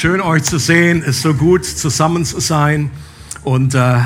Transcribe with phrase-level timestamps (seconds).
[0.00, 2.92] Schön euch zu sehen, es ist so gut zusammen zu sein
[3.42, 3.98] und äh,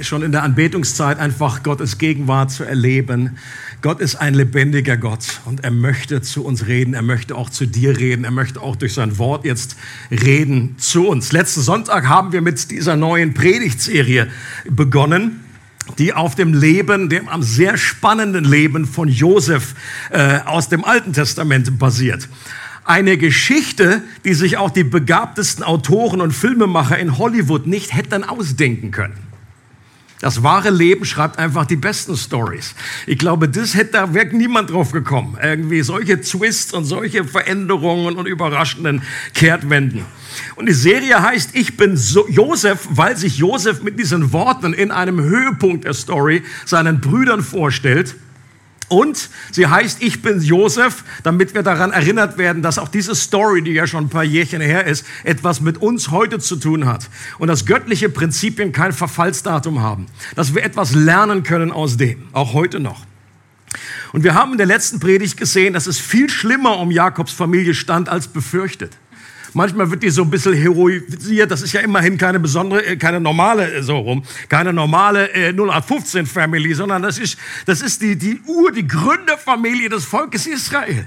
[0.00, 3.36] schon in der Anbetungszeit einfach Gottes Gegenwart zu erleben.
[3.82, 7.66] Gott ist ein lebendiger Gott und er möchte zu uns reden, er möchte auch zu
[7.66, 9.74] dir reden, er möchte auch durch sein Wort jetzt
[10.12, 11.32] reden zu uns.
[11.32, 14.28] Letzten Sonntag haben wir mit dieser neuen Predigtserie
[14.68, 15.40] begonnen
[15.98, 19.74] die auf dem Leben, dem am sehr spannenden Leben von Josef
[20.10, 22.28] äh, aus dem Alten Testament basiert.
[22.84, 28.90] Eine Geschichte, die sich auch die begabtesten Autoren und Filmemacher in Hollywood nicht hätten ausdenken
[28.90, 29.30] können.
[30.20, 32.74] Das wahre Leben schreibt einfach die besten Stories.
[33.06, 35.38] Ich glaube, das hätte da wirklich niemand drauf gekommen.
[35.42, 40.04] Irgendwie solche Twists und solche Veränderungen und überraschenden Kehrtwenden.
[40.56, 44.90] Und die Serie heißt Ich bin so Josef, weil sich Josef mit diesen Worten in
[44.90, 48.14] einem Höhepunkt der Story seinen Brüdern vorstellt.
[48.90, 53.62] Und sie heißt Ich bin Josef, damit wir daran erinnert werden, dass auch diese Story,
[53.62, 57.08] die ja schon ein paar Jährchen her ist, etwas mit uns heute zu tun hat.
[57.38, 60.06] Und dass göttliche Prinzipien kein Verfallsdatum haben.
[60.34, 63.06] Dass wir etwas lernen können aus dem, auch heute noch.
[64.12, 67.74] Und wir haben in der letzten Predigt gesehen, dass es viel schlimmer um Jakobs Familie
[67.74, 68.96] stand als befürchtet.
[69.52, 71.50] Manchmal wird die so ein bisschen heroisiert.
[71.50, 75.52] Das ist ja immerhin keine besondere, äh, keine normale, äh, so rum, keine normale äh,
[75.52, 81.06] 0815 Family, sondern das ist, das ist die, die Ur, die Gründerfamilie des Volkes Israel.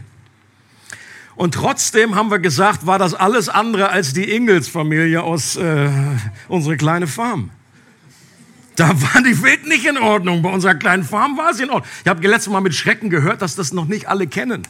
[1.35, 5.89] Und trotzdem haben wir gesagt, war das alles andere als die Ingels-Familie aus äh,
[6.47, 7.49] unserer kleinen Farm.
[8.75, 10.41] Da war die Welt nicht in Ordnung.
[10.41, 11.89] Bei unserer kleinen Farm war sie in Ordnung.
[12.03, 14.63] Ich habe letztes Mal mit Schrecken gehört, dass das noch nicht alle kennen.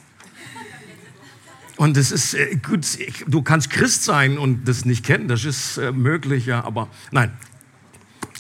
[1.84, 2.88] Und es ist äh, gut,
[3.28, 7.34] du kannst Christ sein und das nicht kennen, das ist äh, möglich, ja, aber nein,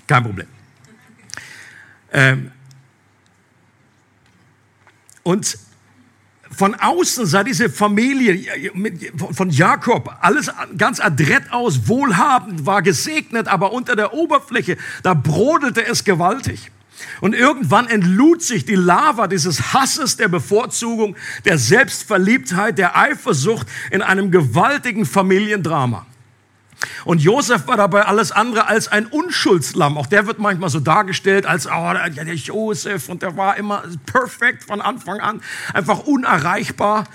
[0.07, 0.47] kein Problem.
[2.13, 2.51] Ähm,
[5.23, 5.57] und
[6.51, 8.71] von außen sah diese Familie
[9.33, 15.85] von Jakob alles ganz adrett aus, wohlhabend, war gesegnet, aber unter der Oberfläche, da brodelte
[15.85, 16.71] es gewaltig.
[17.21, 21.15] Und irgendwann entlud sich die Lava dieses Hasses, der Bevorzugung,
[21.45, 26.05] der Selbstverliebtheit, der Eifersucht in einem gewaltigen Familiendrama.
[27.05, 29.97] Und Josef war dabei alles andere als ein Unschuldslamm.
[29.97, 34.63] Auch der wird manchmal so dargestellt als, oh, der Josef und der war immer perfekt
[34.63, 35.41] von Anfang an,
[35.73, 37.05] einfach unerreichbar.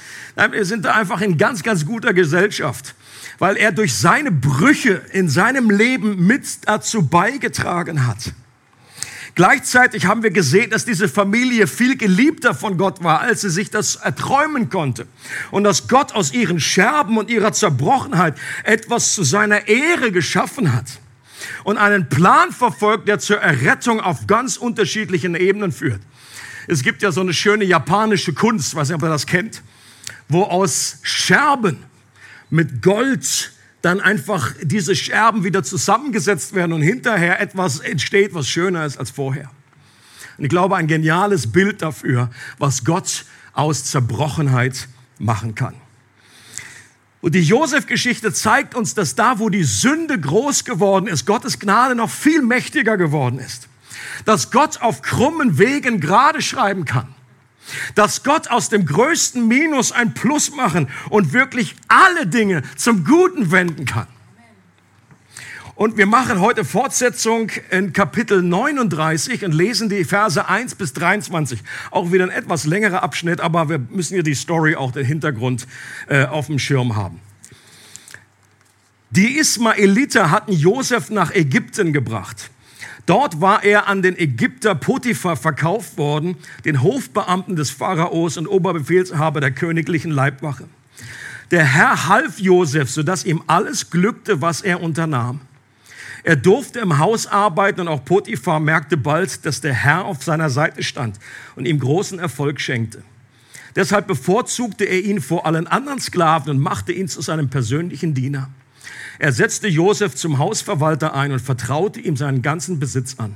[0.50, 2.94] Wir sind da einfach in ganz, ganz guter Gesellschaft,
[3.38, 8.32] weil er durch seine Brüche in seinem Leben mit dazu beigetragen hat
[9.38, 13.70] Gleichzeitig haben wir gesehen, dass diese Familie viel geliebter von Gott war, als sie sich
[13.70, 15.06] das erträumen konnte.
[15.52, 20.86] Und dass Gott aus ihren Scherben und ihrer Zerbrochenheit etwas zu seiner Ehre geschaffen hat.
[21.62, 26.00] Und einen Plan verfolgt, der zur Errettung auf ganz unterschiedlichen Ebenen führt.
[26.66, 29.62] Es gibt ja so eine schöne japanische Kunst, weiß nicht, ob ihr das kennt,
[30.28, 31.84] wo aus Scherben
[32.50, 33.52] mit Gold
[33.82, 39.10] dann einfach diese Scherben wieder zusammengesetzt werden und hinterher etwas entsteht, was schöner ist als
[39.10, 39.50] vorher.
[40.36, 44.88] Und ich glaube, ein geniales Bild dafür, was Gott aus Zerbrochenheit
[45.18, 45.74] machen kann.
[47.20, 51.96] Und die Josef-Geschichte zeigt uns, dass da, wo die Sünde groß geworden ist, Gottes Gnade
[51.96, 53.68] noch viel mächtiger geworden ist.
[54.24, 57.12] Dass Gott auf krummen Wegen gerade schreiben kann
[57.94, 63.50] dass Gott aus dem größten Minus ein Plus machen und wirklich alle Dinge zum Guten
[63.50, 64.06] wenden kann.
[65.78, 71.62] Und wir machen heute Fortsetzung in Kapitel 39 und lesen die Verse 1 bis 23.
[71.92, 75.68] Auch wieder ein etwas längerer Abschnitt, aber wir müssen hier die Story, auch den Hintergrund
[76.08, 77.20] äh, auf dem Schirm haben.
[79.10, 82.50] Die Ismaeliter hatten Josef nach Ägypten gebracht.
[83.08, 86.36] Dort war er an den Ägypter Potiphar verkauft worden,
[86.66, 90.64] den Hofbeamten des Pharaos und Oberbefehlshaber der königlichen Leibwache.
[91.50, 95.40] Der Herr half Josef, sodass ihm alles glückte, was er unternahm.
[96.22, 100.50] Er durfte im Haus arbeiten und auch Potiphar merkte bald, dass der Herr auf seiner
[100.50, 101.18] Seite stand
[101.56, 103.02] und ihm großen Erfolg schenkte.
[103.74, 108.50] Deshalb bevorzugte er ihn vor allen anderen Sklaven und machte ihn zu seinem persönlichen Diener.
[109.18, 113.34] Er setzte Josef zum Hausverwalter ein und vertraute ihm seinen ganzen Besitz an.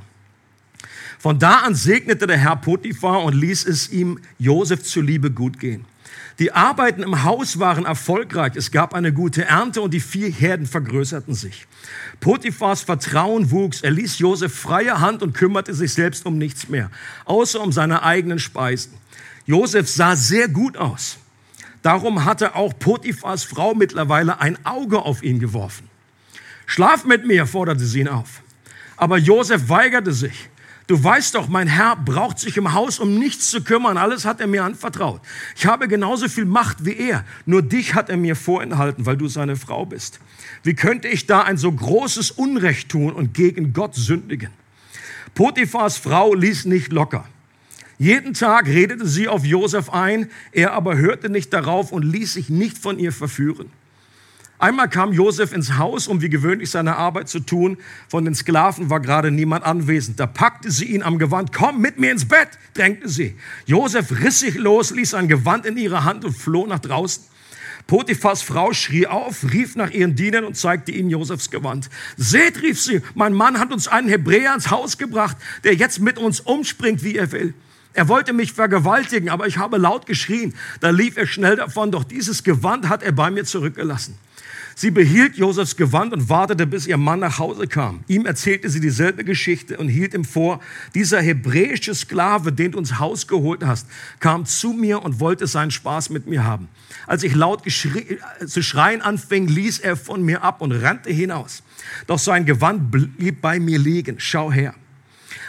[1.18, 5.84] Von da an segnete der Herr Potiphar und ließ es ihm Josef zuliebe gut gehen.
[6.38, 8.56] Die Arbeiten im Haus waren erfolgreich.
[8.56, 11.66] Es gab eine gute Ernte und die vier Herden vergrößerten sich.
[12.20, 13.82] Potiphars Vertrauen wuchs.
[13.82, 16.90] Er ließ Josef freie Hand und kümmerte sich selbst um nichts mehr,
[17.24, 18.92] außer um seine eigenen Speisen.
[19.46, 21.18] Josef sah sehr gut aus.
[21.82, 25.88] Darum hatte auch Potiphas Frau mittlerweile ein Auge auf ihn geworfen.
[26.66, 28.42] Schlaf mit mir, forderte sie ihn auf.
[28.96, 30.48] Aber Josef weigerte sich.
[30.86, 33.96] Du weißt doch, mein Herr braucht sich im Haus um nichts zu kümmern.
[33.96, 35.20] Alles hat er mir anvertraut.
[35.56, 37.24] Ich habe genauso viel Macht wie er.
[37.46, 40.20] Nur dich hat er mir vorenthalten, weil du seine Frau bist.
[40.62, 44.50] Wie könnte ich da ein so großes Unrecht tun und gegen Gott sündigen?
[45.34, 47.24] Potiphars Frau ließ nicht locker.
[47.98, 52.48] Jeden Tag redete sie auf Josef ein, er aber hörte nicht darauf und ließ sich
[52.48, 53.70] nicht von ihr verführen.
[54.62, 57.78] Einmal kam Josef ins Haus, um wie gewöhnlich seine Arbeit zu tun.
[58.06, 60.20] Von den Sklaven war gerade niemand anwesend.
[60.20, 61.52] Da packte sie ihn am Gewand.
[61.52, 63.36] Komm mit mir ins Bett, drängte sie.
[63.66, 67.24] Josef riss sich los, ließ ein Gewand in ihre Hand und floh nach draußen.
[67.88, 71.90] Potiphas Frau schrie auf, rief nach ihren Dienern und zeigte ihnen Josefs Gewand.
[72.16, 76.18] Seht, rief sie, mein Mann hat uns einen Hebräer ins Haus gebracht, der jetzt mit
[76.18, 77.54] uns umspringt, wie er will.
[77.94, 80.54] Er wollte mich vergewaltigen, aber ich habe laut geschrien.
[80.80, 84.16] Da lief er schnell davon, doch dieses Gewand hat er bei mir zurückgelassen.
[84.74, 88.04] Sie behielt Josefs Gewand und wartete, bis ihr Mann nach Hause kam.
[88.08, 90.60] Ihm erzählte sie dieselbe Geschichte und hielt ihm vor,
[90.94, 93.86] dieser hebräische Sklave, den du ins Haus geholt hast,
[94.20, 96.68] kam zu mir und wollte seinen Spaß mit mir haben.
[97.06, 101.62] Als ich laut zu schreien anfing, ließ er von mir ab und rannte hinaus.
[102.06, 104.16] Doch sein Gewand blieb bei mir liegen.
[104.18, 104.74] Schau her.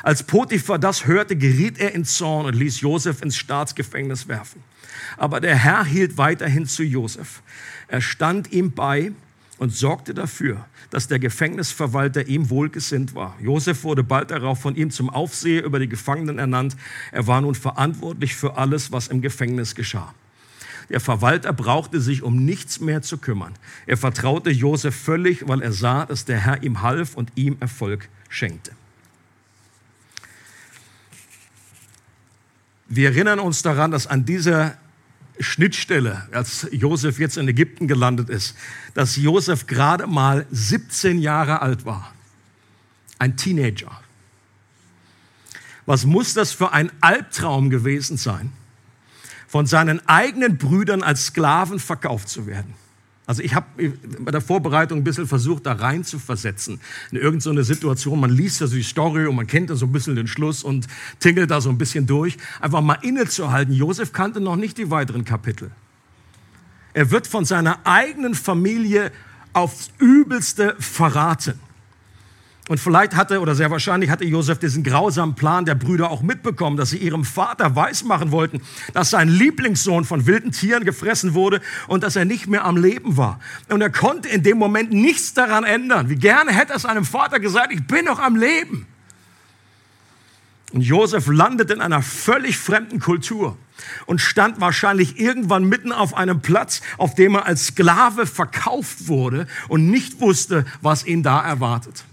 [0.03, 4.61] Als Potiphar das hörte, geriet er in Zorn und ließ Josef ins Staatsgefängnis werfen.
[5.15, 7.41] Aber der Herr hielt weiterhin zu Josef.
[7.88, 9.13] Er stand ihm bei
[9.59, 13.38] und sorgte dafür, dass der Gefängnisverwalter ihm wohlgesinnt war.
[13.41, 16.75] Josef wurde bald darauf von ihm zum Aufseher über die Gefangenen ernannt.
[17.13, 20.13] Er war nun verantwortlich für alles, was im Gefängnis geschah.
[20.89, 23.53] Der Verwalter brauchte sich um nichts mehr zu kümmern.
[23.85, 28.09] Er vertraute Josef völlig, weil er sah, dass der Herr ihm half und ihm Erfolg
[28.27, 28.71] schenkte.
[32.95, 34.78] Wir erinnern uns daran, dass an dieser
[35.40, 38.56] Schnittstelle, als Josef jetzt in Ägypten gelandet ist,
[38.94, 42.13] dass Josef gerade mal 17 Jahre alt war.
[43.18, 44.00] Ein Teenager.
[45.88, 48.51] Was muss das für ein Albtraum gewesen sein,
[49.48, 52.75] von seinen eigenen Brüdern als Sklaven verkauft zu werden?
[53.25, 53.65] Also ich habe
[54.19, 56.81] bei der Vorbereitung ein bisschen versucht, da rein zu versetzen
[57.11, 58.19] in irgendeine Situation.
[58.19, 60.63] Man liest ja so die Story und man kennt da so ein bisschen den Schluss
[60.63, 60.87] und
[61.19, 62.37] tingelt da so ein bisschen durch.
[62.59, 63.73] Einfach mal innezuhalten.
[63.73, 65.71] Josef kannte noch nicht die weiteren Kapitel.
[66.93, 69.11] Er wird von seiner eigenen Familie
[69.53, 71.59] aufs Übelste verraten.
[72.69, 76.77] Und vielleicht hatte, oder sehr wahrscheinlich hatte Josef diesen grausamen Plan der Brüder auch mitbekommen,
[76.77, 78.62] dass sie ihrem Vater weismachen wollten,
[78.94, 83.18] dass sein Lieblingssohn von wilden Tieren gefressen wurde und dass er nicht mehr am Leben
[83.18, 83.42] war.
[83.68, 86.10] Und er konnte in dem Moment nichts daran ändern.
[86.10, 88.88] Wie gerne hätte er seinem Vater gesagt, ich bin noch am Leben.
[90.71, 93.57] Und Josef landet in einer völlig fremden Kultur
[94.06, 99.48] und stand wahrscheinlich irgendwann mitten auf einem Platz, auf dem er als Sklave verkauft wurde
[99.68, 102.06] und nicht wusste, was ihn da erwartet.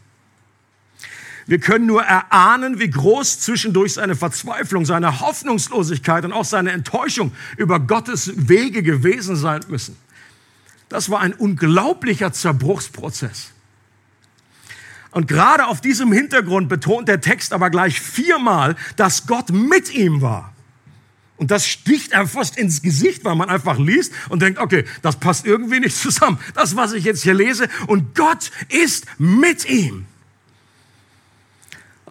[1.50, 7.32] Wir können nur erahnen, wie groß zwischendurch seine Verzweiflung, seine Hoffnungslosigkeit und auch seine Enttäuschung
[7.56, 9.96] über Gottes Wege gewesen sein müssen.
[10.88, 13.50] Das war ein unglaublicher Zerbruchsprozess.
[15.10, 20.22] Und gerade auf diesem Hintergrund betont der Text aber gleich viermal, dass Gott mit ihm
[20.22, 20.54] war.
[21.36, 25.16] Und das sticht er fast ins Gesicht, weil man einfach liest und denkt, okay, das
[25.16, 26.38] passt irgendwie nicht zusammen.
[26.54, 27.66] Das, was ich jetzt hier lese.
[27.88, 30.06] Und Gott ist mit ihm.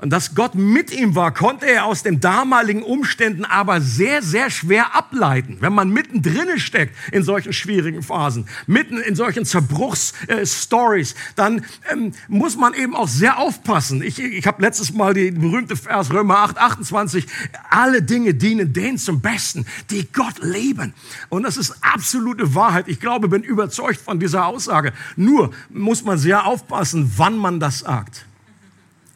[0.01, 4.49] Und dass Gott mit ihm war, konnte er aus den damaligen Umständen aber sehr, sehr
[4.49, 5.57] schwer ableiten.
[5.59, 12.13] Wenn man mittendrin steckt in solchen schwierigen Phasen, mitten in solchen Zerbruchsstories, äh, dann ähm,
[12.29, 14.01] muss man eben auch sehr aufpassen.
[14.01, 17.27] Ich, ich habe letztes Mal die berühmte Vers Römer 8, 28.
[17.69, 20.93] Alle Dinge dienen denen zum Besten, die Gott lieben.
[21.27, 22.87] Und das ist absolute Wahrheit.
[22.87, 24.93] Ich glaube, bin überzeugt von dieser Aussage.
[25.17, 28.25] Nur muss man sehr aufpassen, wann man das sagt.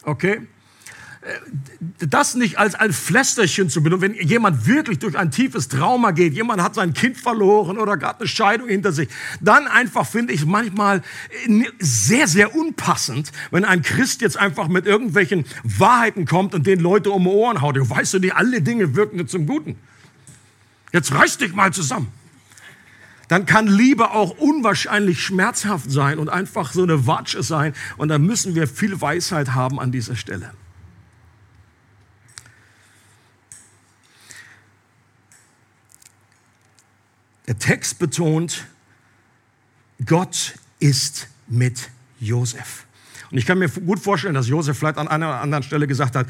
[0.02, 0.42] Okay?
[1.24, 6.10] Äh, das nicht als ein Pflästerchen zu benutzen, wenn jemand wirklich durch ein tiefes Trauma
[6.10, 9.08] geht, jemand hat sein Kind verloren oder gerade eine Scheidung hinter sich,
[9.40, 11.02] dann einfach finde ich manchmal
[11.46, 16.80] äh, sehr, sehr unpassend, wenn ein Christ jetzt einfach mit irgendwelchen Wahrheiten kommt und den
[16.80, 17.76] Leute um die Ohren haut.
[17.76, 19.76] Du weißt du, die alle Dinge wirken zum Guten.
[20.92, 22.08] Jetzt reiß dich mal zusammen.
[23.28, 27.72] Dann kann Liebe auch unwahrscheinlich schmerzhaft sein und einfach so eine Watsche sein.
[27.96, 30.52] Und da müssen wir viel Weisheit haben an dieser Stelle.
[37.46, 38.66] Der Text betont,
[40.04, 42.86] Gott ist mit Josef.
[43.30, 46.14] Und ich kann mir gut vorstellen, dass Josef vielleicht an einer oder anderen Stelle gesagt
[46.14, 46.26] hat,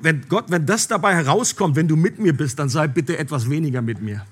[0.00, 3.50] wenn Gott, wenn das dabei herauskommt, wenn du mit mir bist, dann sei bitte etwas
[3.50, 4.24] weniger mit mir.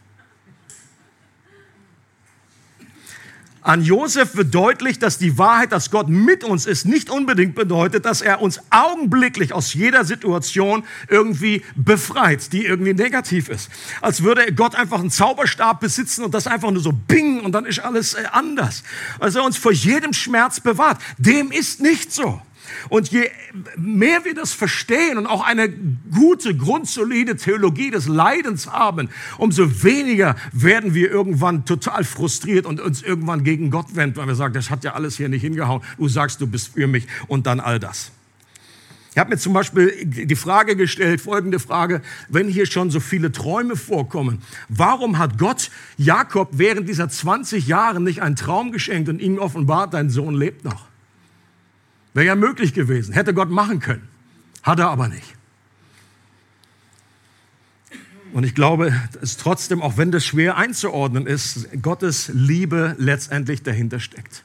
[3.68, 8.06] An Josef wird deutlich, dass die Wahrheit, dass Gott mit uns ist, nicht unbedingt bedeutet,
[8.06, 13.68] dass er uns augenblicklich aus jeder Situation irgendwie befreit, die irgendwie negativ ist.
[14.00, 17.66] Als würde Gott einfach einen Zauberstab besitzen und das einfach nur so bing und dann
[17.66, 18.84] ist alles äh, anders.
[19.20, 20.98] Also er uns vor jedem Schmerz bewahrt.
[21.18, 22.40] Dem ist nicht so.
[22.88, 23.30] Und je
[23.76, 29.08] mehr wir das verstehen und auch eine gute, grundsolide Theologie des Leidens haben,
[29.38, 34.34] umso weniger werden wir irgendwann total frustriert und uns irgendwann gegen Gott wenden, weil wir
[34.34, 35.82] sagen, das hat ja alles hier nicht hingehauen.
[35.96, 38.12] Du sagst, du bist für mich und dann all das.
[39.18, 43.32] Ich habe mir zum Beispiel die Frage gestellt, folgende Frage, wenn hier schon so viele
[43.32, 49.20] Träume vorkommen, warum hat Gott Jakob während dieser 20 Jahre nicht einen Traum geschenkt und
[49.20, 50.87] ihm offenbart, dein Sohn lebt noch?
[52.18, 54.08] Wäre ja möglich gewesen, hätte Gott machen können.
[54.64, 55.36] Hat er aber nicht.
[58.32, 64.00] Und ich glaube, dass trotzdem, auch wenn das schwer einzuordnen ist, Gottes Liebe letztendlich dahinter
[64.00, 64.42] steckt.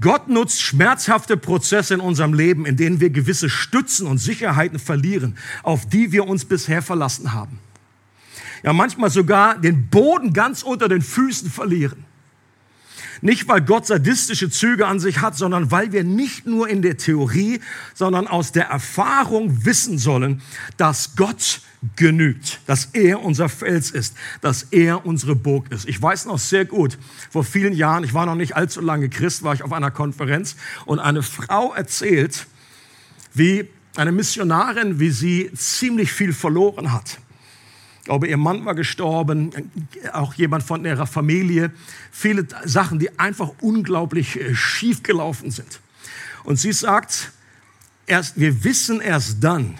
[0.00, 5.36] Gott nutzt schmerzhafte Prozesse in unserem Leben, in denen wir gewisse Stützen und Sicherheiten verlieren,
[5.62, 7.58] auf die wir uns bisher verlassen haben.
[8.62, 12.06] Ja, manchmal sogar den Boden ganz unter den Füßen verlieren.
[13.22, 16.96] Nicht, weil Gott sadistische Züge an sich hat, sondern weil wir nicht nur in der
[16.96, 17.60] Theorie,
[17.94, 20.42] sondern aus der Erfahrung wissen sollen,
[20.76, 21.60] dass Gott
[21.96, 25.88] genügt, dass er unser Fels ist, dass er unsere Burg ist.
[25.88, 26.98] Ich weiß noch sehr gut,
[27.30, 30.56] vor vielen Jahren, ich war noch nicht allzu lange Christ, war ich auf einer Konferenz
[30.84, 32.46] und eine Frau erzählt,
[33.32, 37.18] wie eine Missionarin, wie sie ziemlich viel verloren hat.
[38.04, 39.50] Glaube, ihr Mann war gestorben,
[40.12, 41.70] auch jemand von ihrer Familie.
[42.10, 45.80] Viele Sachen, die einfach unglaublich äh, schief gelaufen sind.
[46.44, 47.32] Und sie sagt,
[48.06, 49.78] erst, wir wissen erst dann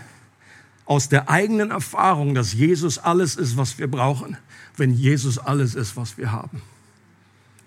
[0.85, 4.37] aus der eigenen Erfahrung, dass Jesus alles ist, was wir brauchen,
[4.77, 6.62] wenn Jesus alles ist, was wir haben.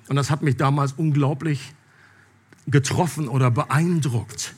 [0.10, 1.74] Und das hat mich damals unglaublich
[2.68, 4.54] getroffen oder beeindruckt.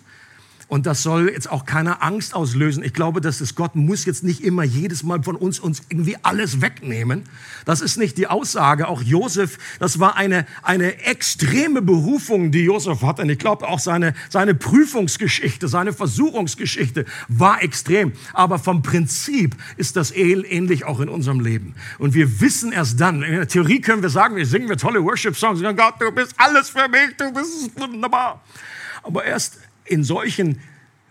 [0.75, 2.83] Und das soll jetzt auch keine Angst auslösen.
[2.83, 6.17] Ich glaube, dass es Gott muss jetzt nicht immer jedes Mal von uns uns irgendwie
[6.21, 7.23] alles wegnehmen.
[7.63, 8.89] Das ist nicht die Aussage.
[8.89, 13.21] Auch Josef, das war eine, eine extreme Berufung, die Josef hatte.
[13.21, 18.11] Und ich glaube auch seine, seine Prüfungsgeschichte, seine Versuchungsgeschichte war extrem.
[18.33, 21.75] Aber vom Prinzip ist das ähnlich auch in unserem Leben.
[21.99, 25.01] Und wir wissen erst dann, in der Theorie können wir sagen, wir singen wir tolle
[25.01, 25.61] Worship-Songs.
[25.61, 28.43] Gott, du bist alles für mich, du bist wunderbar.
[29.03, 30.59] Aber erst in solchen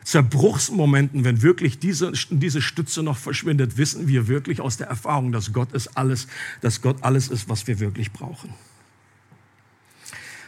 [0.04, 5.52] Zerbruchsmomenten, wenn wirklich diese, diese Stütze noch verschwindet, wissen wir wirklich aus der Erfahrung, dass
[5.52, 6.26] Gott ist alles,
[6.60, 8.52] dass Gott alles ist, was wir wirklich brauchen.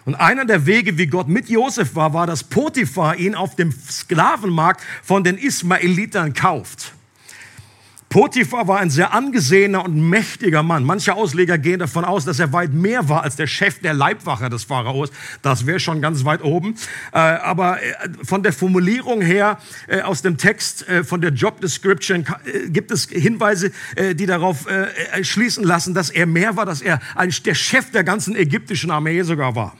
[0.04, 3.72] Und einer der Wege, wie Gott mit Josef war, war, dass Potiphar ihn auf dem
[3.72, 6.92] Sklavenmarkt von den Ismaelitern kauft.
[8.08, 10.84] Potiphar war ein sehr angesehener und mächtiger Mann.
[10.84, 14.48] Manche Ausleger gehen davon aus, dass er weit mehr war als der Chef der Leibwache
[14.48, 15.10] des Pharaos.
[15.42, 16.76] Das wäre schon ganz weit oben.
[17.12, 19.58] Äh, aber äh, von der Formulierung her
[19.88, 22.24] äh, aus dem Text, von der Job Description,
[22.68, 23.72] gibt es Hinweise,
[24.14, 24.66] die darauf
[25.22, 27.00] schließen lassen, dass er mehr war, dass er
[27.44, 29.76] der Chef der ganzen ägyptischen Armee sogar war.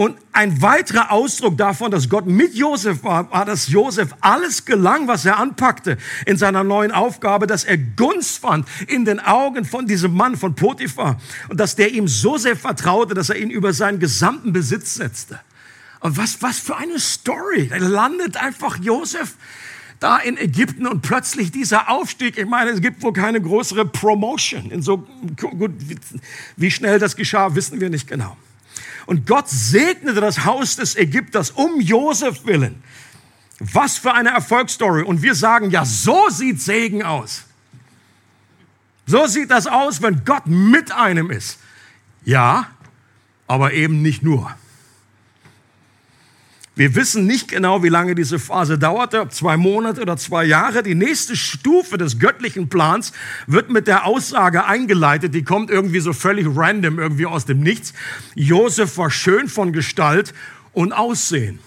[0.00, 5.08] Und ein weiterer Ausdruck davon, dass Gott mit Josef war, war, dass Josef alles gelang,
[5.08, 9.86] was er anpackte in seiner neuen Aufgabe, dass er Gunst fand in den Augen von
[9.86, 11.20] diesem Mann, von Potiphar.
[11.50, 15.38] Und dass der ihm so sehr vertraute, dass er ihn über seinen gesamten Besitz setzte.
[16.00, 17.68] Und was, was für eine Story.
[17.68, 19.34] Da landet einfach Josef
[19.98, 22.38] da in Ägypten und plötzlich dieser Aufstieg.
[22.38, 24.70] Ich meine, es gibt wohl keine größere Promotion.
[24.70, 25.72] In so, gut,
[26.56, 28.34] wie schnell das geschah, wissen wir nicht genau.
[29.06, 32.82] Und Gott segnete das Haus des Ägypters um Josef willen.
[33.58, 35.02] Was für eine Erfolgsstory.
[35.02, 37.44] Und wir sagen, ja, so sieht Segen aus.
[39.06, 41.58] So sieht das aus, wenn Gott mit einem ist.
[42.24, 42.68] Ja,
[43.46, 44.54] aber eben nicht nur.
[46.80, 50.82] Wir wissen nicht genau, wie lange diese Phase dauerte, ob zwei Monate oder zwei Jahre.
[50.82, 53.12] Die nächste Stufe des göttlichen Plans
[53.46, 57.92] wird mit der Aussage eingeleitet, die kommt irgendwie so völlig random, irgendwie aus dem Nichts.
[58.34, 60.32] Josef war schön von Gestalt
[60.72, 61.58] und Aussehen.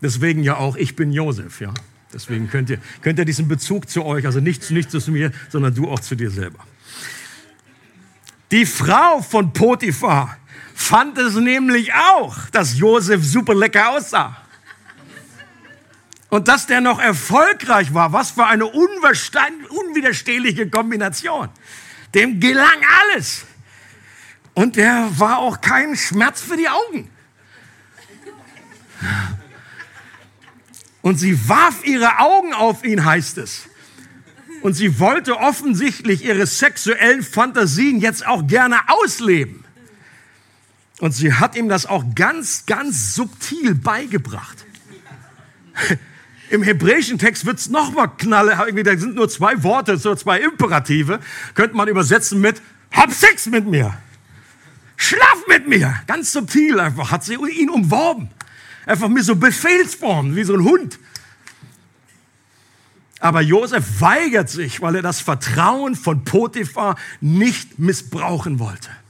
[0.00, 1.74] Deswegen ja auch, ich bin Josef, ja.
[2.14, 5.74] Deswegen könnt ihr, könnt ihr diesen Bezug zu euch, also nicht, nicht zu mir, sondern
[5.74, 6.60] du auch zu dir selber.
[8.52, 10.38] Die Frau von Potiphar
[10.74, 14.36] fand es nämlich auch, dass Josef super lecker aussah.
[16.28, 21.50] Und dass der noch erfolgreich war, was für eine unwiderstehliche Kombination.
[22.14, 23.44] Dem gelang alles.
[24.54, 27.10] Und der war auch kein Schmerz für die Augen.
[31.02, 33.68] Und sie warf ihre Augen auf ihn, heißt es.
[34.62, 39.64] Und sie wollte offensichtlich ihre sexuellen Fantasien jetzt auch gerne ausleben.
[41.02, 44.64] Und sie hat ihm das auch ganz, ganz subtil beigebracht.
[46.50, 48.54] Im hebräischen Text wird es nochmal knalle,
[48.84, 51.18] da sind nur zwei Worte, so zwei Imperative,
[51.54, 53.98] könnte man übersetzen mit, hab Sex mit mir.
[54.96, 55.92] Schlaf mit mir.
[56.06, 58.30] Ganz subtil einfach, hat sie ihn umworben.
[58.86, 61.00] Einfach mit so Befehlsformen, wie so ein Hund.
[63.18, 69.01] Aber Josef weigert sich, weil er das Vertrauen von Potiphar nicht missbrauchen wollte.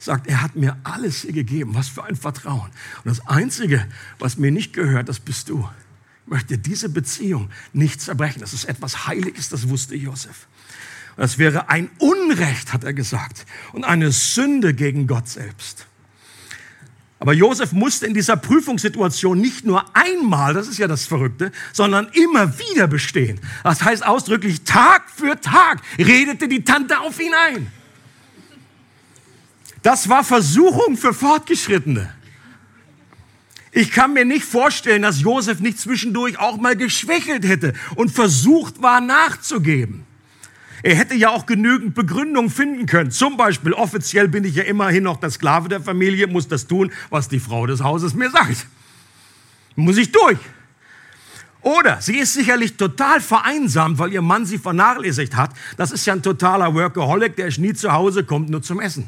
[0.00, 1.74] Sagt, er hat mir alles hier gegeben.
[1.74, 2.70] Was für ein Vertrauen.
[3.04, 3.86] Und das Einzige,
[4.18, 5.68] was mir nicht gehört, das bist du.
[6.24, 8.40] Ich möchte diese Beziehung nicht zerbrechen.
[8.40, 10.48] Das ist etwas Heiliges, das wusste Josef.
[11.16, 15.86] Das wäre ein Unrecht, hat er gesagt, und eine Sünde gegen Gott selbst.
[17.18, 22.08] Aber Josef musste in dieser Prüfungssituation nicht nur einmal, das ist ja das Verrückte, sondern
[22.14, 23.38] immer wieder bestehen.
[23.62, 27.70] Das heißt ausdrücklich, Tag für Tag redete die Tante auf ihn ein.
[29.82, 32.12] Das war Versuchung für Fortgeschrittene.
[33.72, 38.82] Ich kann mir nicht vorstellen, dass Josef nicht zwischendurch auch mal geschwächelt hätte und versucht
[38.82, 40.04] war nachzugeben.
[40.82, 43.10] Er hätte ja auch genügend Begründung finden können.
[43.10, 46.90] Zum Beispiel, offiziell bin ich ja immerhin noch der Sklave der Familie, muss das tun,
[47.10, 48.66] was die Frau des Hauses mir sagt.
[49.76, 50.38] Muss ich durch.
[51.62, 55.50] Oder sie ist sicherlich total vereinsamt, weil ihr Mann sie vernachlässigt hat.
[55.76, 59.06] Das ist ja ein totaler Workaholic, der ist nie zu Hause, kommt nur zum Essen.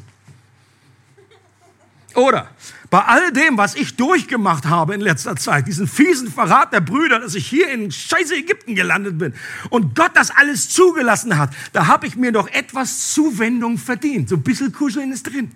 [2.15, 2.49] Oder
[2.89, 7.19] bei all dem, was ich durchgemacht habe in letzter Zeit, diesen fiesen Verrat der Brüder,
[7.19, 9.33] dass ich hier in scheiße Ägypten gelandet bin
[9.69, 14.29] und Gott das alles zugelassen hat, da habe ich mir doch etwas Zuwendung verdient.
[14.29, 15.51] So ein bisschen Kuscheln ist drin.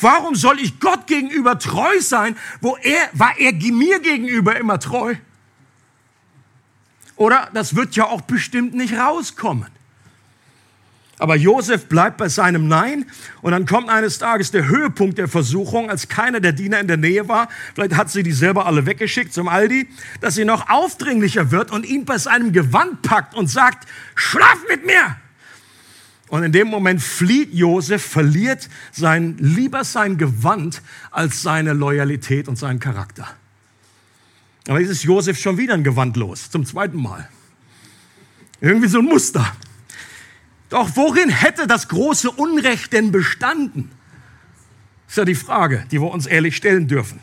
[0.00, 5.16] Warum soll ich Gott gegenüber treu sein, wo er, war er mir gegenüber immer treu?
[7.16, 9.68] Oder das wird ja auch bestimmt nicht rauskommen.
[11.18, 13.06] Aber Josef bleibt bei seinem Nein
[13.40, 16.96] und dann kommt eines Tages der Höhepunkt der Versuchung, als keiner der Diener in der
[16.96, 17.48] Nähe war.
[17.74, 19.88] Vielleicht hat sie die selber alle weggeschickt zum Aldi,
[20.20, 24.84] dass sie noch aufdringlicher wird und ihn bei seinem Gewand packt und sagt, schlaf mit
[24.86, 25.16] mir!
[26.28, 32.56] Und in dem Moment flieht Josef, verliert sein, lieber sein Gewand als seine Loyalität und
[32.56, 33.28] seinen Charakter.
[34.66, 37.28] Aber jetzt ist Josef schon wieder ein Gewand los, zum zweiten Mal.
[38.60, 39.54] Irgendwie so ein Muster.
[40.68, 43.90] Doch worin hätte das große Unrecht denn bestanden?
[45.08, 47.20] Ist ja die Frage, die wir uns ehrlich stellen dürfen.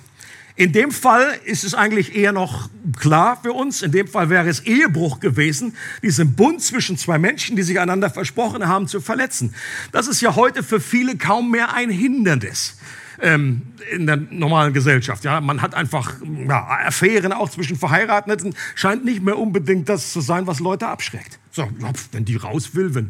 [0.55, 3.81] In dem Fall ist es eigentlich eher noch klar für uns.
[3.81, 8.09] In dem Fall wäre es Ehebruch gewesen, diesen Bund zwischen zwei Menschen, die sich einander
[8.09, 9.55] versprochen haben, zu verletzen.
[9.91, 12.77] Das ist ja heute für viele kaum mehr ein Hindernis
[13.21, 15.23] ähm, in der normalen Gesellschaft.
[15.23, 16.15] Ja, man hat einfach
[16.47, 18.55] ja, Affären auch zwischen Verheirateten.
[18.75, 21.39] Scheint nicht mehr unbedingt das zu sein, was Leute abschreckt.
[21.51, 21.69] So,
[22.11, 23.09] wenn die raus will, wenn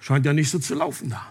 [0.00, 1.26] Scheint ja nicht so zu laufen da.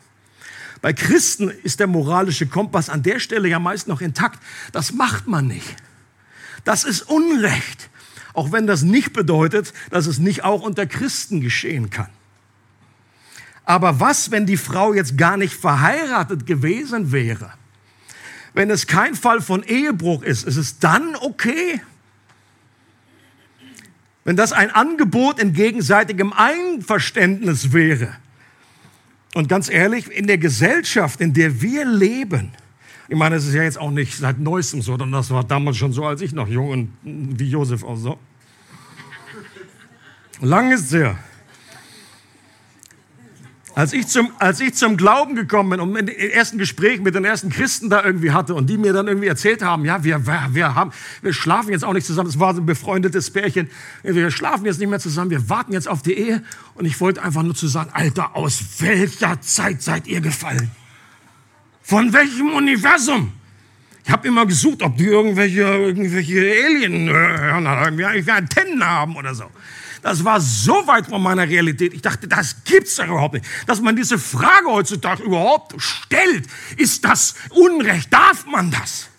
[0.81, 4.39] Bei Christen ist der moralische Kompass an der Stelle ja meist noch intakt.
[4.71, 5.75] Das macht man nicht.
[6.63, 7.89] Das ist Unrecht.
[8.33, 12.09] Auch wenn das nicht bedeutet, dass es nicht auch unter Christen geschehen kann.
[13.67, 17.51] Aber was, wenn die Frau jetzt gar nicht verheiratet gewesen wäre?
[18.53, 21.81] Wenn es kein Fall von Ehebruch ist, ist es dann okay?
[24.27, 28.09] wenn das ein Angebot in gegenseitigem Einverständnis wäre.
[29.33, 32.51] Und ganz ehrlich, in der Gesellschaft, in der wir leben,
[33.07, 35.77] ich meine, es ist ja jetzt auch nicht seit neuestem so, sondern das war damals
[35.77, 36.91] schon so, als ich noch jung und
[37.39, 38.19] wie Josef auch so.
[40.41, 41.17] Lang ist es her.
[43.77, 47.23] Als ich, zum, als ich zum Glauben gekommen bin und im ersten Gespräch mit den
[47.23, 50.73] ersten Christen da irgendwie hatte und die mir dann irgendwie erzählt haben, ja, wir, wir,
[50.73, 53.69] haben, wir schlafen jetzt auch nicht zusammen, es war so ein befreundetes Pärchen,
[54.01, 56.41] wir schlafen jetzt nicht mehr zusammen, wir warten jetzt auf die Ehe
[56.73, 60.71] und ich wollte einfach nur zu sagen, Alter, aus welcher Zeit seid ihr gefallen?
[61.83, 63.31] Von welchem Universum?
[64.03, 69.45] Ich habe immer gesucht, ob die irgendwelche, irgendwelche Alien, äh, irgendwie Antennen haben oder so.
[70.01, 71.93] Das war so weit von meiner Realität.
[71.93, 73.45] Ich dachte, das gibt's doch überhaupt nicht.
[73.65, 78.11] Dass man diese Frage heutzutage überhaupt stellt, ist das Unrecht?
[78.13, 79.09] Darf man das?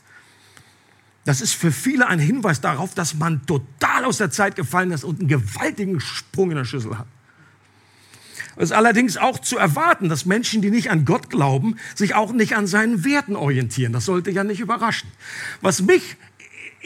[1.25, 5.05] Das ist für viele ein Hinweis darauf, dass man total aus der Zeit gefallen ist
[5.05, 7.07] und einen gewaltigen Sprung in der Schüssel hat.
[8.57, 12.33] Es ist allerdings auch zu erwarten, dass Menschen, die nicht an Gott glauben, sich auch
[12.33, 13.93] nicht an seinen Werten orientieren.
[13.93, 15.09] Das sollte ja nicht überraschen.
[15.61, 16.17] Was mich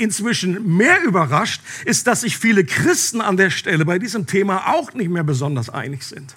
[0.02, 4.92] inzwischen mehr überrascht, ist, dass sich viele Christen an der Stelle bei diesem Thema auch
[4.94, 6.34] nicht mehr besonders einig sind.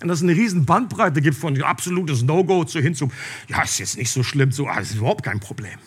[0.00, 3.10] Und dass es eine riesen Bandbreite gibt von absolutes No-Go zu hin zu,
[3.48, 5.78] ja, ist jetzt nicht so schlimm, so, ah, ist überhaupt kein Problem.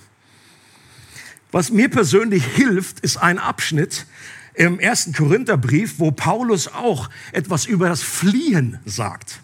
[1.52, 4.06] Was mir persönlich hilft, ist ein Abschnitt
[4.54, 9.40] im ersten Korintherbrief, wo Paulus auch etwas über das Fliehen sagt.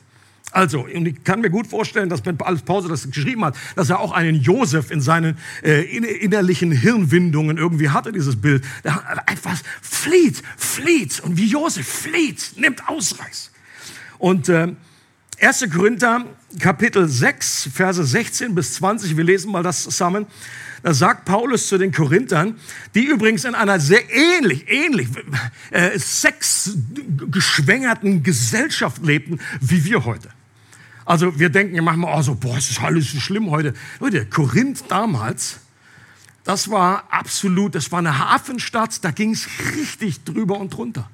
[0.52, 4.00] Also, und ich kann mir gut vorstellen, dass wenn Paulus das geschrieben hat, dass er
[4.00, 8.64] auch einen Josef in seinen äh, innerlichen Hirnwindungen irgendwie hatte, dieses Bild.
[8.84, 11.22] Der einfach flieht, flieht.
[11.22, 13.52] Und wie Josef flieht, nimmt Ausreiß.
[14.18, 14.74] Und äh,
[15.40, 15.70] 1.
[15.74, 16.26] Korinther,
[16.60, 20.28] Kapitel 6, Verse 16 bis 20, wir lesen mal das zusammen.
[20.84, 22.56] Da sagt Paulus zu den Korinthern,
[22.94, 25.08] die übrigens in einer sehr ähnlich, ähnlich
[25.72, 30.30] äh, sexgeschwängerten Gesellschaft lebten wie wir heute.
[31.12, 33.74] Also wir denken ja manchmal, oh so, boah, es ist alles so schlimm heute.
[34.00, 35.60] Leute, Korinth damals,
[36.46, 39.46] das war absolut, das war eine Hafenstadt, da ging es
[39.76, 41.10] richtig drüber und drunter.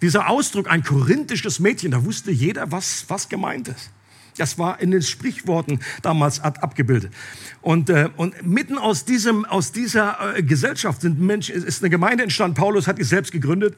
[0.00, 3.90] Dieser Ausdruck, ein korinthisches Mädchen, da wusste jeder, was, was gemeint ist.
[4.36, 7.12] Das war in den Sprichworten damals abgebildet.
[7.62, 12.22] Und, äh, und mitten aus, diesem, aus dieser äh, Gesellschaft sind Menschen, ist eine Gemeinde
[12.22, 12.54] entstanden.
[12.54, 13.76] Paulus hat die selbst gegründet.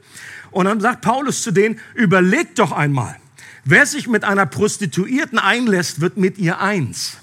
[0.51, 3.17] Und dann sagt Paulus zu denen, überlegt doch einmal,
[3.65, 7.17] Wer sich mit einer Prostituierten einlässt, wird mit ihr eins.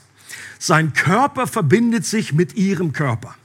[0.57, 3.35] Sein Körper verbindet sich mit ihrem Körper.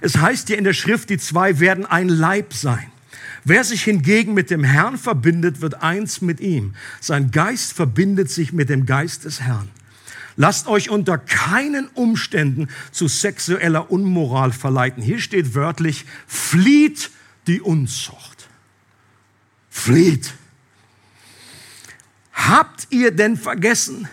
[0.00, 2.90] Es heißt hier in der Schrift, die zwei werden ein Leib sein.
[3.44, 6.74] Wer sich hingegen mit dem Herrn verbindet, wird eins mit ihm.
[7.00, 9.68] Sein Geist verbindet sich mit dem Geist des Herrn.
[10.36, 15.02] Lasst euch unter keinen Umständen zu sexueller Unmoral verleiten.
[15.02, 17.10] Hier steht wörtlich, flieht
[17.46, 18.48] die Unzucht.
[19.70, 20.32] Flieht.
[22.34, 24.08] Habt ihr denn vergessen,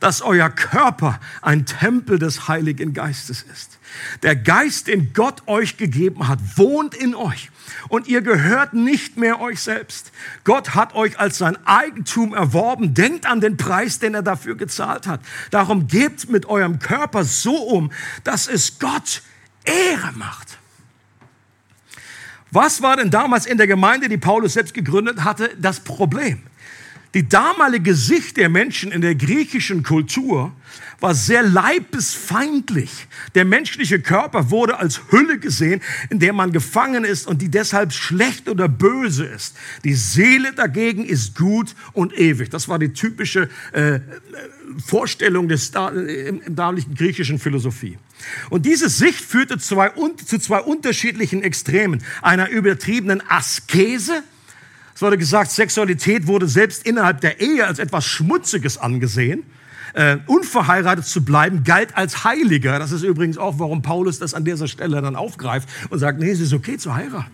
[0.00, 3.78] dass euer Körper ein Tempel des Heiligen Geistes ist?
[4.22, 7.50] Der Geist, den Gott euch gegeben hat, wohnt in euch
[7.88, 10.12] und ihr gehört nicht mehr euch selbst.
[10.44, 12.94] Gott hat euch als sein Eigentum erworben.
[12.94, 15.20] Denkt an den Preis, den er dafür gezahlt hat.
[15.50, 17.92] Darum gebt mit eurem Körper so um,
[18.24, 19.22] dass es Gott
[19.64, 20.58] Ehre macht.
[22.50, 26.42] Was war denn damals in der Gemeinde, die Paulus selbst gegründet hatte, das Problem?
[27.14, 30.52] Die damalige Sicht der Menschen in der griechischen Kultur
[31.00, 33.06] war sehr leibesfeindlich.
[33.34, 37.92] Der menschliche Körper wurde als Hülle gesehen, in der man gefangen ist und die deshalb
[37.92, 39.56] schlecht oder böse ist.
[39.84, 42.50] Die Seele dagegen ist gut und ewig.
[42.50, 44.00] Das war die typische äh,
[44.84, 47.98] Vorstellung des, äh, im, im damaligen griechischen Philosophie.
[48.50, 49.92] Und diese Sicht führte zwei,
[50.24, 52.02] zu zwei unterschiedlichen Extremen.
[52.22, 54.22] Einer übertriebenen Askese,
[54.96, 59.42] es wurde gesagt, Sexualität wurde selbst innerhalb der Ehe als etwas Schmutziges angesehen.
[59.92, 62.78] Äh, unverheiratet zu bleiben galt als Heiliger.
[62.78, 66.30] Das ist übrigens auch, warum Paulus das an dieser Stelle dann aufgreift und sagt, nee,
[66.30, 67.30] es ist okay zu heiraten.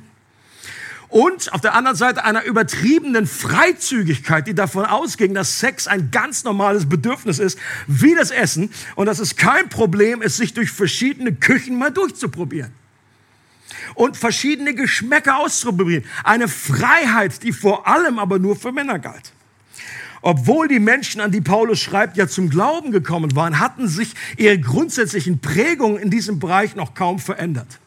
[1.08, 6.42] Und auf der anderen Seite einer übertriebenen Freizügigkeit, die davon ausging, dass Sex ein ganz
[6.42, 11.32] normales Bedürfnis ist, wie das Essen, und dass es kein Problem ist, sich durch verschiedene
[11.32, 12.72] Küchen mal durchzuprobieren
[13.94, 16.04] und verschiedene Geschmäcker auszuprobieren.
[16.24, 19.32] Eine Freiheit, die vor allem aber nur für Männer galt.
[20.22, 24.58] Obwohl die Menschen, an die Paulus schreibt, ja zum Glauben gekommen waren, hatten sich ihre
[24.58, 27.80] grundsätzlichen Prägungen in diesem Bereich noch kaum verändert.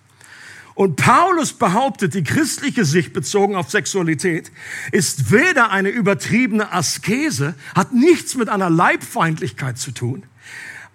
[0.76, 4.52] Und Paulus behauptet, die christliche Sicht bezogen auf Sexualität
[4.92, 10.24] ist weder eine übertriebene Askese, hat nichts mit einer Leibfeindlichkeit zu tun,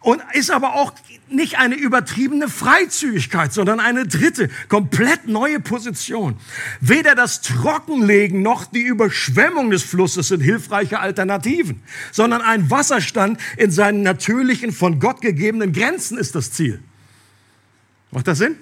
[0.00, 0.94] und ist aber auch
[1.28, 6.36] nicht eine übertriebene Freizügigkeit, sondern eine dritte, komplett neue Position.
[6.80, 11.82] Weder das Trockenlegen noch die Überschwemmung des Flusses sind hilfreiche Alternativen,
[12.12, 16.82] sondern ein Wasserstand in seinen natürlichen, von Gott gegebenen Grenzen ist das Ziel.
[18.10, 18.56] Macht das Sinn?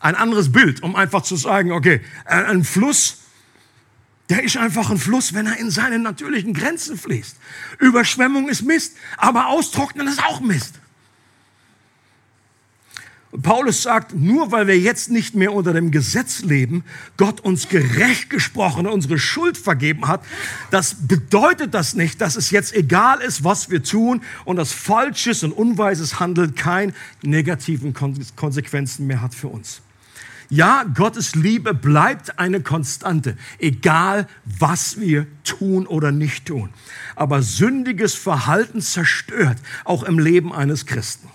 [0.00, 3.23] Ein anderes Bild, um einfach zu sagen, okay, ein Fluss
[4.30, 7.36] der ist einfach ein Fluss, wenn er in seine natürlichen Grenzen fließt.
[7.78, 10.74] Überschwemmung ist Mist, aber Austrocknen ist auch Mist.
[13.34, 16.84] Und Paulus sagt, nur weil wir jetzt nicht mehr unter dem Gesetz leben,
[17.16, 20.24] Gott uns gerecht gesprochen, unsere Schuld vergeben hat,
[20.70, 25.42] das bedeutet das nicht, dass es jetzt egal ist, was wir tun und das falsches
[25.42, 29.82] und unweises Handeln keine negativen Konsequenzen mehr hat für uns.
[30.54, 36.70] Ja, Gottes Liebe bleibt eine Konstante, egal was wir tun oder nicht tun.
[37.16, 41.28] Aber sündiges Verhalten zerstört auch im Leben eines Christen.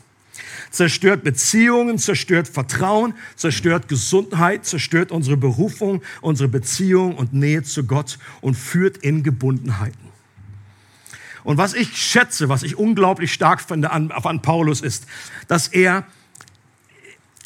[0.71, 8.19] Zerstört Beziehungen, zerstört Vertrauen, zerstört Gesundheit, zerstört unsere Berufung, unsere Beziehung und Nähe zu Gott
[8.39, 10.07] und führt in Gebundenheiten.
[11.43, 15.07] Und was ich schätze, was ich unglaublich stark finde an, an Paulus ist,
[15.49, 16.07] dass er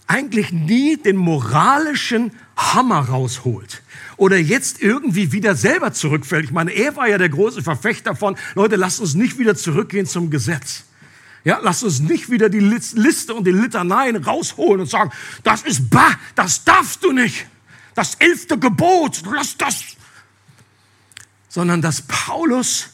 [0.07, 3.81] eigentlich nie den moralischen Hammer rausholt
[4.17, 6.45] oder jetzt irgendwie wieder selber zurückfällt.
[6.45, 10.05] Ich meine, er war ja der große Verfechter von, Leute, lasst uns nicht wieder zurückgehen
[10.05, 10.83] zum Gesetz.
[11.43, 15.11] Ja, lasst uns nicht wieder die Liste und die Litaneien rausholen und sagen,
[15.43, 17.45] das ist bah, das darfst du nicht.
[17.95, 19.83] Das elfte Gebot, lass das.
[21.49, 22.89] Sondern dass Paulus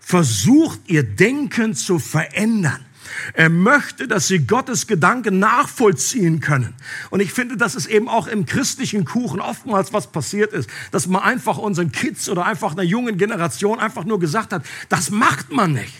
[0.00, 2.84] versucht, ihr Denken zu verändern.
[3.32, 6.74] Er möchte, dass sie Gottes Gedanken nachvollziehen können.
[7.10, 11.06] Und ich finde, dass es eben auch im christlichen Kuchen oftmals was passiert ist, dass
[11.06, 15.52] man einfach unseren Kids oder einfach einer jungen Generation einfach nur gesagt hat, das macht
[15.52, 15.94] man nicht.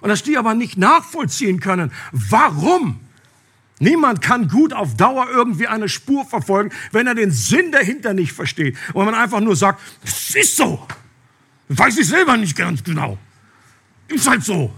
[0.00, 3.00] Und dass die aber nicht nachvollziehen können, warum.
[3.78, 8.32] Niemand kann gut auf Dauer irgendwie eine Spur verfolgen, wenn er den Sinn dahinter nicht
[8.32, 8.76] versteht.
[8.94, 10.86] Und wenn man einfach nur sagt, es ist so.
[11.68, 13.18] Weiß ich selber nicht ganz genau.
[14.08, 14.72] Ist halt so.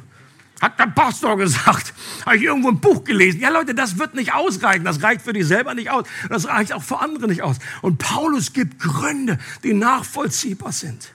[0.61, 1.95] Hat der Pastor gesagt.
[2.27, 3.41] Habe ich irgendwo ein Buch gelesen.
[3.41, 4.85] Ja, Leute, das wird nicht ausreichen.
[4.85, 6.05] Das reicht für dich selber nicht aus.
[6.29, 7.59] Das reicht auch für andere nicht aus.
[7.81, 11.15] Und Paulus gibt Gründe, die nachvollziehbar sind.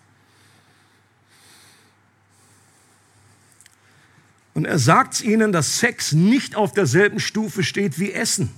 [4.54, 8.52] Und er sagt ihnen, dass Sex nicht auf derselben Stufe steht wie Essen.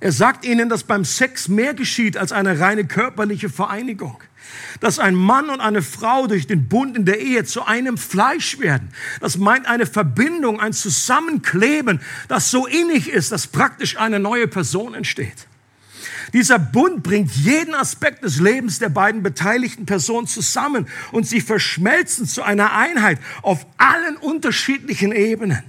[0.00, 4.22] Er sagt ihnen, dass beim Sex mehr geschieht als eine reine körperliche Vereinigung.
[4.80, 8.58] Dass ein Mann und eine Frau durch den Bund in der Ehe zu einem Fleisch
[8.58, 8.90] werden.
[9.20, 14.94] Das meint eine Verbindung, ein Zusammenkleben, das so innig ist, dass praktisch eine neue Person
[14.94, 15.46] entsteht.
[16.32, 22.26] Dieser Bund bringt jeden Aspekt des Lebens der beiden beteiligten Personen zusammen und sie verschmelzen
[22.26, 25.62] zu einer Einheit auf allen unterschiedlichen Ebenen.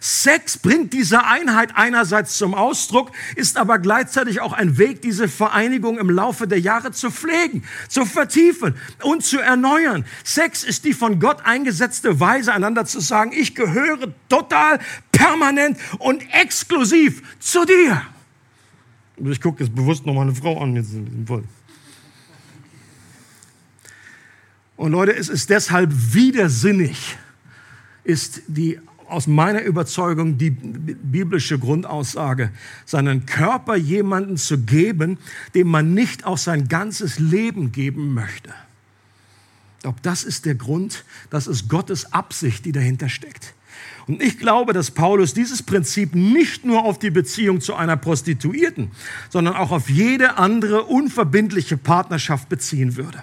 [0.00, 5.98] Sex bringt diese Einheit einerseits zum Ausdruck, ist aber gleichzeitig auch ein Weg, diese Vereinigung
[5.98, 10.04] im Laufe der Jahre zu pflegen, zu vertiefen und zu erneuern.
[10.24, 14.78] Sex ist die von Gott eingesetzte Weise, einander zu sagen, ich gehöre total,
[15.12, 18.02] permanent und exklusiv zu dir.
[19.16, 20.76] Ich gucke jetzt bewusst noch mal eine Frau an.
[24.76, 27.18] Und Leute, es ist deshalb widersinnig,
[28.04, 32.50] ist die aus meiner Überzeugung die biblische Grundaussage,
[32.84, 35.18] seinen Körper jemanden zu geben,
[35.54, 38.50] dem man nicht auch sein ganzes Leben geben möchte.
[39.76, 43.54] Ich glaube, das ist der Grund, das ist Gottes Absicht, die dahinter steckt.
[44.08, 48.90] Und ich glaube, dass Paulus dieses Prinzip nicht nur auf die Beziehung zu einer Prostituierten,
[49.28, 53.22] sondern auch auf jede andere unverbindliche Partnerschaft beziehen würde.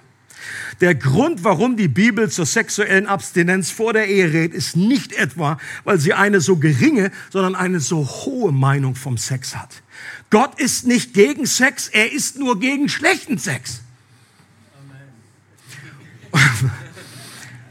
[0.82, 5.58] Der Grund, warum die Bibel zur sexuellen Abstinenz vor der Ehe rät, ist nicht etwa,
[5.84, 9.82] weil sie eine so geringe, sondern eine so hohe Meinung vom Sex hat.
[10.30, 13.82] Gott ist nicht gegen Sex, er ist nur gegen schlechten Sex.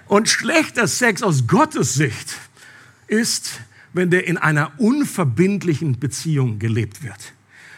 [0.07, 2.37] Und schlechter Sex aus Gottes Sicht
[3.07, 3.61] ist,
[3.93, 7.33] wenn der in einer unverbindlichen Beziehung gelebt wird.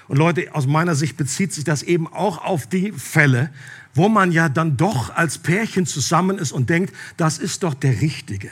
[0.08, 3.50] Und Leute, aus meiner Sicht bezieht sich das eben auch auf die Fälle,
[3.96, 8.00] wo man ja dann doch als Pärchen zusammen ist und denkt, das ist doch der
[8.00, 8.50] Richtige.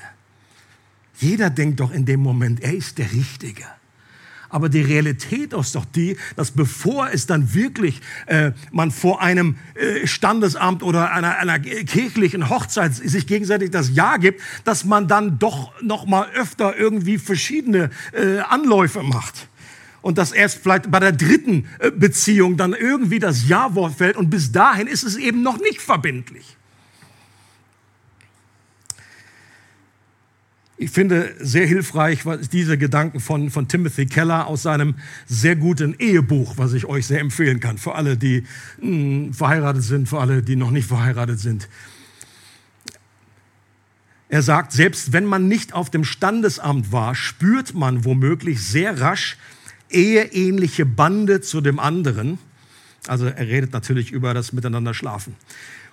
[1.18, 3.64] Jeder denkt doch in dem Moment, er ist der Richtige.
[4.48, 9.56] Aber die Realität ist doch die, dass bevor es dann wirklich äh, man vor einem
[9.74, 15.40] äh, Standesamt oder einer, einer kirchlichen Hochzeit sich gegenseitig das Ja gibt, dass man dann
[15.40, 19.48] doch noch mal öfter irgendwie verschiedene äh, Anläufe macht
[20.04, 24.28] und dass erst vielleicht bei der dritten äh, Beziehung dann irgendwie das Ja-Wort fällt und
[24.28, 26.58] bis dahin ist es eben noch nicht verbindlich.
[30.76, 32.20] Ich finde sehr hilfreich
[32.52, 37.20] diese Gedanken von, von Timothy Keller aus seinem sehr guten Ehebuch, was ich euch sehr
[37.20, 38.44] empfehlen kann, für alle, die
[38.82, 41.66] mh, hm, verheiratet sind, für alle, die noch nicht verheiratet sind.
[44.28, 49.38] Er sagt, selbst wenn man nicht auf dem Standesamt war, spürt man womöglich sehr rasch,
[49.94, 52.38] eheähnliche Bande zu dem anderen.
[53.06, 55.36] Also er redet natürlich über das Miteinander schlafen.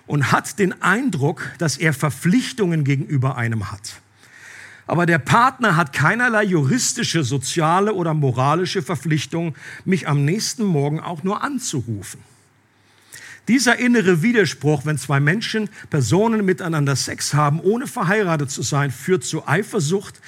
[0.06, 4.00] Und hat den Eindruck, dass er Verpflichtungen gegenüber einem hat.
[4.86, 11.22] Aber der Partner hat keinerlei juristische, soziale oder moralische Verpflichtung, mich am nächsten Morgen auch
[11.22, 12.20] nur anzurufen.
[13.48, 19.24] Dieser innere Widerspruch, wenn zwei Menschen, Personen miteinander Sex haben, ohne verheiratet zu sein, führt
[19.24, 20.20] zu Eifersucht,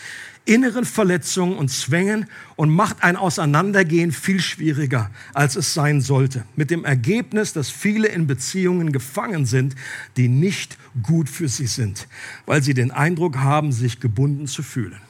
[0.46, 2.26] inneren Verletzungen und Zwängen
[2.56, 6.44] und macht ein Auseinandergehen viel schwieriger, als es sein sollte.
[6.54, 9.74] Mit dem Ergebnis, dass viele in Beziehungen gefangen sind,
[10.16, 12.08] die nicht gut für sie sind,
[12.46, 15.00] weil sie den Eindruck haben, sich gebunden zu fühlen.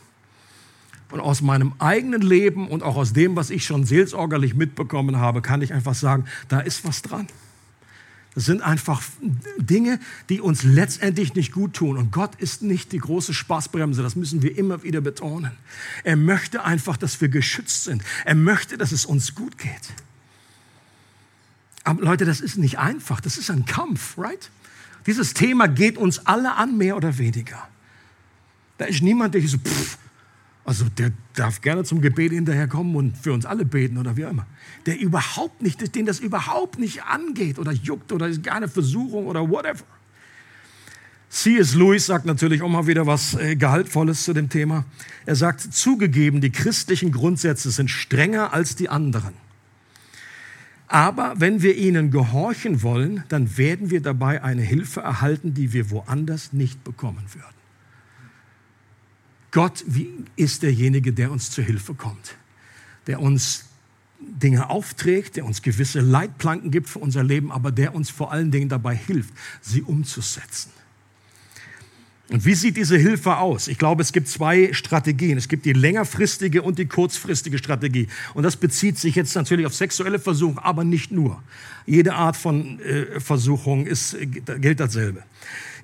[1.10, 5.42] Und aus meinem eigenen Leben und auch aus dem, was ich schon seelsorgerlich mitbekommen habe,
[5.42, 7.28] kann ich einfach sagen, da ist was dran.
[8.34, 9.00] Das sind einfach
[9.58, 11.96] Dinge, die uns letztendlich nicht gut tun.
[11.96, 15.52] Und Gott ist nicht die große Spaßbremse, das müssen wir immer wieder betonen.
[16.02, 18.02] Er möchte einfach, dass wir geschützt sind.
[18.24, 19.72] Er möchte, dass es uns gut geht.
[21.84, 24.50] Aber Leute, das ist nicht einfach, das ist ein Kampf, right?
[25.06, 27.68] Dieses Thema geht uns alle an, mehr oder weniger.
[28.78, 29.98] Da ist niemand, der so, pff,
[30.64, 34.30] also der darf gerne zum Gebet hinterherkommen und für uns alle beten oder wie auch
[34.30, 34.46] immer.
[34.86, 39.26] Der überhaupt nicht, den das überhaupt nicht angeht oder juckt oder ist gar eine Versuchung
[39.26, 39.84] oder whatever.
[41.28, 41.74] C.S.
[41.74, 44.84] Lewis sagt natürlich auch mal wieder was äh, Gehaltvolles zu dem Thema.
[45.26, 49.34] Er sagt, zugegeben, die christlichen Grundsätze sind strenger als die anderen.
[50.86, 55.90] Aber wenn wir ihnen gehorchen wollen, dann werden wir dabei eine Hilfe erhalten, die wir
[55.90, 57.63] woanders nicht bekommen würden.
[59.54, 59.84] Gott
[60.34, 62.34] ist derjenige, der uns zur Hilfe kommt,
[63.06, 63.66] der uns
[64.18, 68.50] Dinge aufträgt, der uns gewisse Leitplanken gibt für unser Leben, aber der uns vor allen
[68.50, 70.70] Dingen dabei hilft, sie umzusetzen.
[72.30, 73.68] Und wie sieht diese Hilfe aus?
[73.68, 75.38] Ich glaube, es gibt zwei Strategien.
[75.38, 78.08] Es gibt die längerfristige und die kurzfristige Strategie.
[78.32, 81.40] Und das bezieht sich jetzt natürlich auf sexuelle Versuchung, aber nicht nur.
[81.86, 84.16] Jede Art von äh, Versuchung ist,
[84.60, 85.22] gilt dasselbe.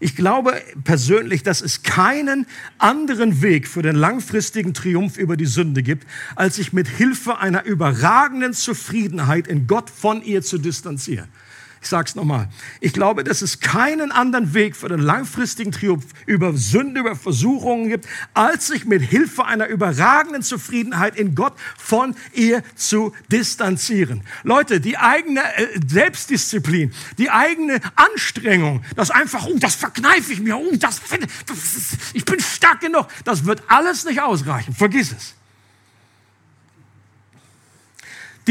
[0.02, 2.46] Ich glaube persönlich, dass es keinen
[2.78, 7.64] anderen Weg für den langfristigen Triumph über die Sünde gibt, als sich mit Hilfe einer
[7.64, 11.28] überragenden Zufriedenheit in Gott von ihr zu distanzieren.
[11.82, 12.48] Ich sage es nochmal.
[12.80, 17.88] Ich glaube, dass es keinen anderen Weg für den langfristigen Triumph über Sünde, über Versuchungen
[17.88, 24.22] gibt, als sich mit Hilfe einer überragenden Zufriedenheit in Gott von ihr zu distanzieren.
[24.42, 30.58] Leute, die eigene äh, Selbstdisziplin, die eigene Anstrengung, das einfach, oh, das verkneife ich mir,
[30.58, 31.00] oh, das,
[31.46, 31.58] das,
[32.12, 34.74] ich bin stark genug, das wird alles nicht ausreichen.
[34.74, 35.34] Vergiss es.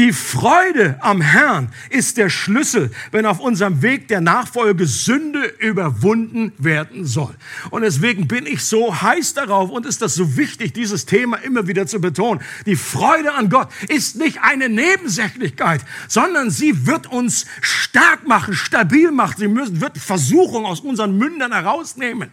[0.00, 6.54] Die Freude am Herrn ist der Schlüssel, wenn auf unserem Weg der Nachfolge Sünde überwunden
[6.56, 7.34] werden soll.
[7.68, 11.68] Und deswegen bin ich so heiß darauf und ist das so wichtig, dieses Thema immer
[11.68, 12.40] wieder zu betonen.
[12.64, 19.10] Die Freude an Gott ist nicht eine Nebensächlichkeit, sondern sie wird uns stark machen, stabil
[19.10, 19.34] machen.
[19.36, 22.30] Sie müssen, wird Versuchung aus unseren Mündern herausnehmen.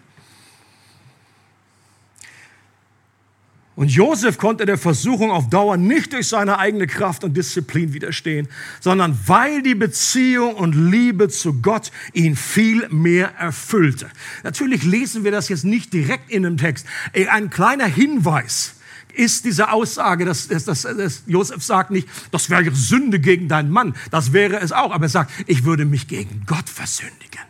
[3.78, 8.48] Und Josef konnte der Versuchung auf Dauer nicht durch seine eigene Kraft und Disziplin widerstehen,
[8.80, 14.10] sondern weil die Beziehung und Liebe zu Gott ihn viel mehr erfüllte.
[14.44, 16.88] Natürlich lesen wir das jetzt nicht direkt in dem Text.
[17.30, 18.74] Ein kleiner Hinweis
[19.14, 23.70] ist diese Aussage, dass, dass, dass, dass Josef sagt nicht, das wäre Sünde gegen deinen
[23.70, 23.96] Mann.
[24.10, 24.92] Das wäre es auch.
[24.92, 27.47] Aber er sagt, ich würde mich gegen Gott versündigen.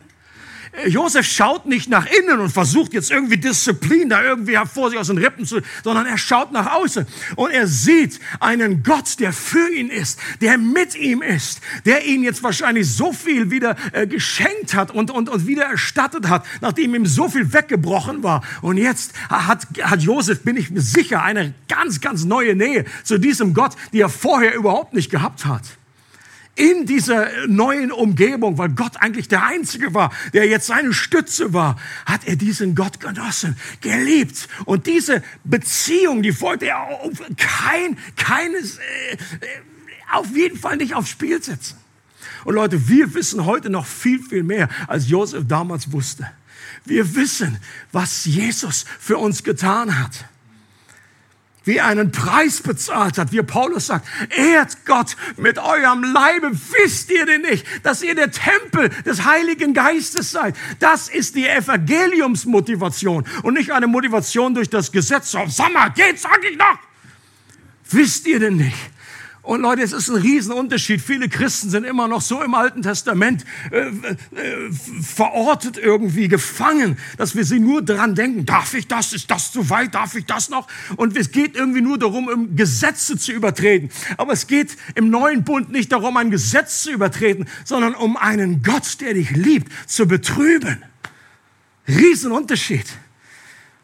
[0.86, 5.08] Josef schaut nicht nach innen und versucht jetzt irgendwie Disziplin da irgendwie vor sich aus
[5.08, 9.72] den Rippen zu, sondern er schaut nach außen und er sieht einen Gott, der für
[9.72, 14.74] ihn ist, der mit ihm ist, der ihn jetzt wahrscheinlich so viel wieder äh, geschenkt
[14.74, 18.42] hat und, und, und wieder erstattet hat, nachdem ihm so viel weggebrochen war.
[18.62, 23.18] Und jetzt hat, hat Josef, bin ich mir sicher, eine ganz, ganz neue Nähe zu
[23.18, 25.77] diesem Gott, die er vorher überhaupt nicht gehabt hat
[26.58, 31.78] in dieser neuen Umgebung, weil Gott eigentlich der Einzige war, der jetzt seine Stütze war,
[32.04, 34.48] hat er diesen Gott genossen, geliebt.
[34.64, 36.88] Und diese Beziehung, die wollte er
[37.36, 39.16] kein, keines, äh,
[40.12, 41.76] auf jeden Fall nicht aufs Spiel setzen.
[42.44, 46.28] Und Leute, wir wissen heute noch viel, viel mehr, als Josef damals wusste.
[46.84, 47.58] Wir wissen,
[47.92, 50.24] was Jesus für uns getan hat
[51.68, 56.50] wie einen Preis bezahlt hat, wie Paulus sagt, ehrt Gott mit eurem Leibe.
[56.50, 60.56] Wisst ihr denn nicht, dass ihr der Tempel des Heiligen Geistes seid?
[60.80, 65.30] Das ist die Evangeliumsmotivation und nicht eine Motivation durch das Gesetz.
[65.30, 66.78] Sag mal, geht, sag ich noch.
[67.90, 68.76] Wisst ihr denn nicht,
[69.48, 71.00] und Leute, es ist ein Riesenunterschied.
[71.00, 73.92] Viele Christen sind immer noch so im Alten Testament äh, äh,
[75.02, 79.70] verortet irgendwie, gefangen, dass wir sie nur dran denken, darf ich das, ist das zu
[79.70, 80.68] weit, darf ich das noch?
[80.96, 83.88] Und es geht irgendwie nur darum, um Gesetze zu übertreten.
[84.18, 88.62] Aber es geht im neuen Bund nicht darum, ein Gesetz zu übertreten, sondern um einen
[88.62, 90.84] Gott, der dich liebt, zu betrüben.
[91.88, 92.84] Riesenunterschied.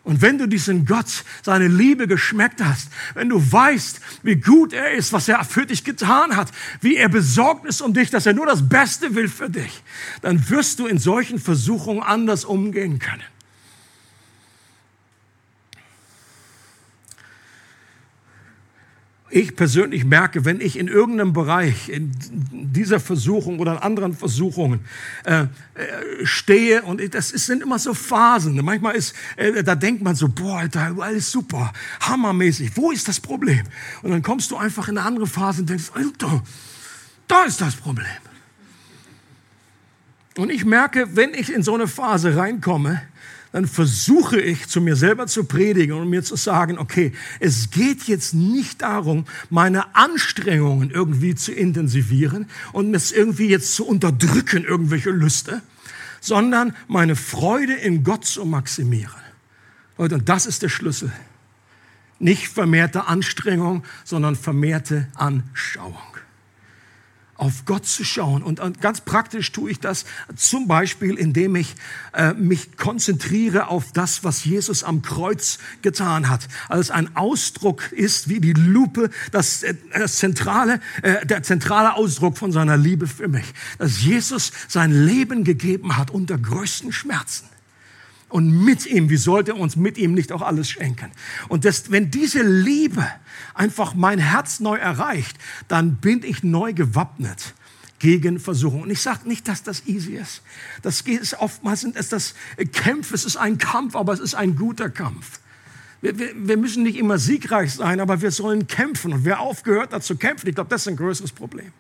[0.04, 4.92] Und wenn du diesen Gott, seine Liebe geschmeckt hast, wenn du weißt, wie gut er
[4.92, 6.50] ist, was er für dich getan hat,
[6.82, 9.82] wie er besorgt ist um dich, dass er nur das Beste will für dich,
[10.20, 13.33] dann wirst du in solchen Versuchungen anders umgehen können.
[19.34, 22.12] Ich persönlich merke, wenn ich in irgendeinem Bereich, in
[22.52, 24.80] dieser Versuchung oder in anderen Versuchungen
[25.24, 25.46] äh, äh,
[26.22, 28.54] stehe, und das ist, sind immer so Phasen.
[28.64, 33.18] Manchmal ist, äh, da denkt man so, boah, Alter, alles super, hammermäßig, wo ist das
[33.18, 33.64] Problem?
[34.02, 36.40] Und dann kommst du einfach in eine andere Phase und denkst, Alter,
[37.26, 38.06] da ist das Problem.
[40.36, 43.02] Und ich merke, wenn ich in so eine Phase reinkomme,
[43.54, 48.02] dann versuche ich zu mir selber zu predigen und mir zu sagen, okay, es geht
[48.08, 55.10] jetzt nicht darum, meine Anstrengungen irgendwie zu intensivieren und es irgendwie jetzt zu unterdrücken, irgendwelche
[55.10, 55.62] Lüste,
[56.20, 59.22] sondern meine Freude in Gott zu maximieren.
[59.98, 61.12] Und das ist der Schlüssel.
[62.18, 65.94] Nicht vermehrte Anstrengung, sondern vermehrte Anschauung.
[67.36, 68.42] Auf Gott zu schauen.
[68.42, 70.04] Und, ganz praktisch tue ich das
[70.36, 71.74] zum Beispiel, indem ich
[72.12, 76.48] äh, mich konzentriere auf das, was Jesus am Kreuz getan hat.
[76.68, 82.38] Als ein Ausdruck ist wie die Lupe, das, äh, das zentrale, äh, der zentrale Ausdruck
[82.38, 83.46] von seiner Liebe für mich.
[83.78, 87.53] Dass Jesus sein Leben gegeben hat unter größten Schmerzen.
[88.34, 91.12] Und mit ihm, wie sollte er uns mit ihm nicht auch alles schenken?
[91.48, 93.06] Und das, wenn diese Liebe
[93.54, 97.54] einfach mein Herz neu erreicht, dann bin ich neu gewappnet
[98.00, 98.82] gegen Versuchung.
[98.82, 100.42] Und ich sage nicht, dass das easy ist.
[100.82, 102.34] Das ist oftmals sind es das
[102.72, 105.38] Kämpfe, es ist ein Kampf, aber es ist ein guter Kampf.
[106.00, 109.12] Wir, wir, wir müssen nicht immer siegreich sein, aber wir sollen kämpfen.
[109.12, 111.72] Und wer aufgehört hat zu kämpfen, ich glaube, das ist ein größeres Problem.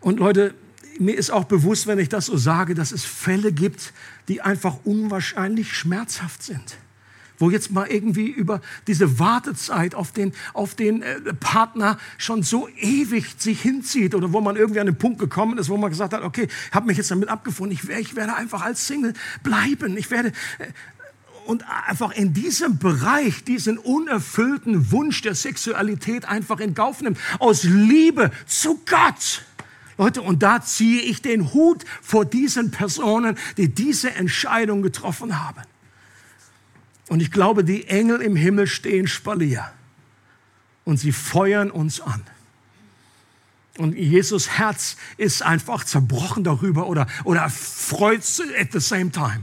[0.00, 0.54] Und Leute,
[0.98, 3.92] mir ist auch bewusst, wenn ich das so sage, dass es Fälle gibt,
[4.28, 6.76] die einfach unwahrscheinlich schmerzhaft sind.
[7.38, 12.68] Wo jetzt mal irgendwie über diese Wartezeit auf den, auf den äh, Partner schon so
[12.78, 16.12] ewig sich hinzieht oder wo man irgendwie an den Punkt gekommen ist, wo man gesagt
[16.12, 19.96] hat, okay, ich habe mich jetzt damit abgefunden, ich, ich werde einfach als Single bleiben,
[19.96, 20.28] ich werde...
[20.58, 20.68] Äh,
[21.46, 27.64] und einfach in diesem Bereich diesen unerfüllten Wunsch der Sexualität einfach in Kauf nimmt, aus
[27.64, 29.44] Liebe zu Gott.
[29.96, 35.62] Leute, und da ziehe ich den Hut vor diesen Personen, die diese Entscheidung getroffen haben.
[37.08, 39.70] Und ich glaube, die Engel im Himmel stehen Spalier
[40.84, 42.22] und sie feuern uns an.
[43.76, 49.42] Und Jesus Herz ist einfach zerbrochen darüber oder, oder freut sich at the same time,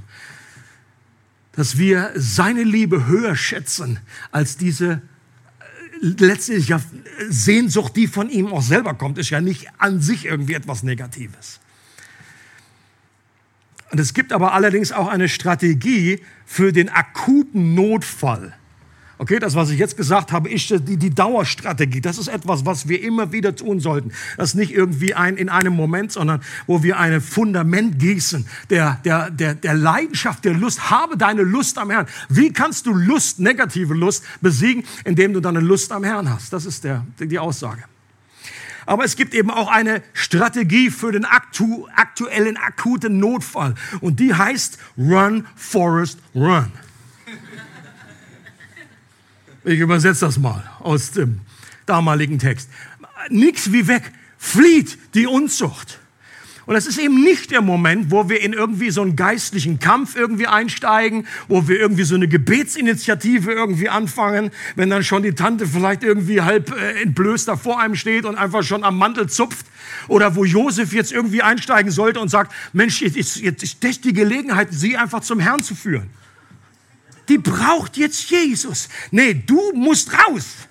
[1.52, 4.00] dass wir seine Liebe höher schätzen
[4.32, 5.02] als diese
[6.02, 6.82] letztlich ja
[7.30, 11.60] Sehnsucht, die von ihm auch selber kommt, ist ja nicht an sich irgendwie etwas Negatives.
[13.92, 18.54] Und es gibt aber allerdings auch eine Strategie für den akuten Notfall.
[19.22, 22.02] Okay, das, was ich jetzt gesagt habe, ist die, die Dauerstrategie.
[22.02, 24.12] Das ist etwas, was wir immer wieder tun sollten.
[24.36, 29.00] Das ist nicht irgendwie ein, in einem Moment, sondern wo wir ein Fundament gießen der,
[29.06, 30.90] der, der, der Leidenschaft, der Lust.
[30.90, 32.08] Habe deine Lust am Herrn.
[32.30, 36.52] Wie kannst du Lust, negative Lust besiegen, indem du deine Lust am Herrn hast?
[36.52, 37.84] Das ist der, die Aussage.
[38.88, 43.76] Aber es gibt eben auch eine Strategie für den aktu aktuellen akuten Notfall.
[44.00, 46.72] Und die heißt Run, Forest, Run.
[49.64, 51.40] Ich übersetze das mal aus dem
[51.86, 52.70] damaligen Text.
[53.30, 54.12] Nix wie weg.
[54.38, 56.00] Flieht die Unzucht.
[56.66, 60.16] Und das ist eben nicht der Moment, wo wir in irgendwie so einen geistlichen Kampf
[60.16, 65.68] irgendwie einsteigen, wo wir irgendwie so eine Gebetsinitiative irgendwie anfangen, wenn dann schon die Tante
[65.68, 69.66] vielleicht irgendwie halb äh, entblößt da vor einem steht und einfach schon am Mantel zupft.
[70.08, 74.14] Oder wo Josef jetzt irgendwie einsteigen sollte und sagt, Mensch, jetzt, jetzt, jetzt ist die
[74.14, 76.10] Gelegenheit, sie einfach zum Herrn zu führen.
[77.32, 78.90] Die braucht jetzt Jesus.
[79.10, 80.68] Nee, du musst raus.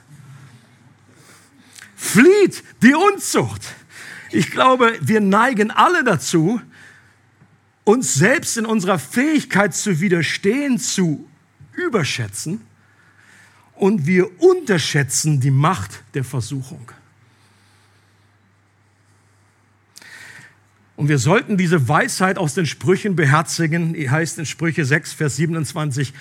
[1.96, 3.62] Flieht die Unzucht.
[4.30, 6.60] Ich glaube, wir neigen alle dazu,
[7.84, 11.26] uns selbst in unserer Fähigkeit zu widerstehen zu
[11.72, 12.60] überschätzen
[13.74, 16.92] und wir unterschätzen die Macht der Versuchung.
[21.00, 23.94] Und wir sollten diese Weisheit aus den Sprüchen beherzigen.
[23.94, 26.12] Die heißt in Sprüche 6, Vers 27,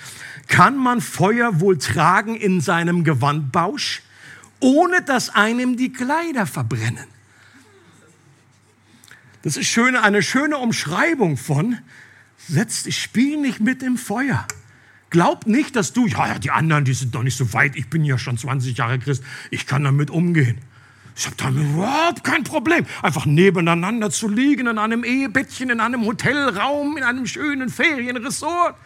[0.48, 4.00] kann man Feuer wohl tragen in seinem Gewandbausch,
[4.58, 7.04] ohne dass einem die Kleider verbrennen?
[9.42, 11.76] Das ist schöne, eine schöne Umschreibung von,
[12.48, 14.48] setz dich, spiel nicht mit dem Feuer.
[15.10, 18.02] Glaub nicht, dass du, ja, die anderen, die sind doch nicht so weit, ich bin
[18.02, 20.56] ja schon 20 Jahre Christ, ich kann damit umgehen.
[21.16, 26.04] Ich habe damit überhaupt kein Problem, einfach nebeneinander zu liegen in einem Ehebettchen, in einem
[26.04, 28.76] Hotelraum, in einem schönen Ferienresort.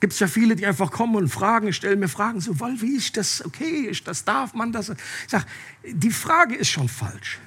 [0.00, 3.16] Gibt es ja viele, die einfach kommen und fragen, stellen mir Fragen, so, wie ist
[3.18, 4.88] das okay, ist das, darf man das?
[4.88, 4.96] Ich
[5.28, 5.44] sage,
[5.84, 7.38] die Frage ist schon falsch.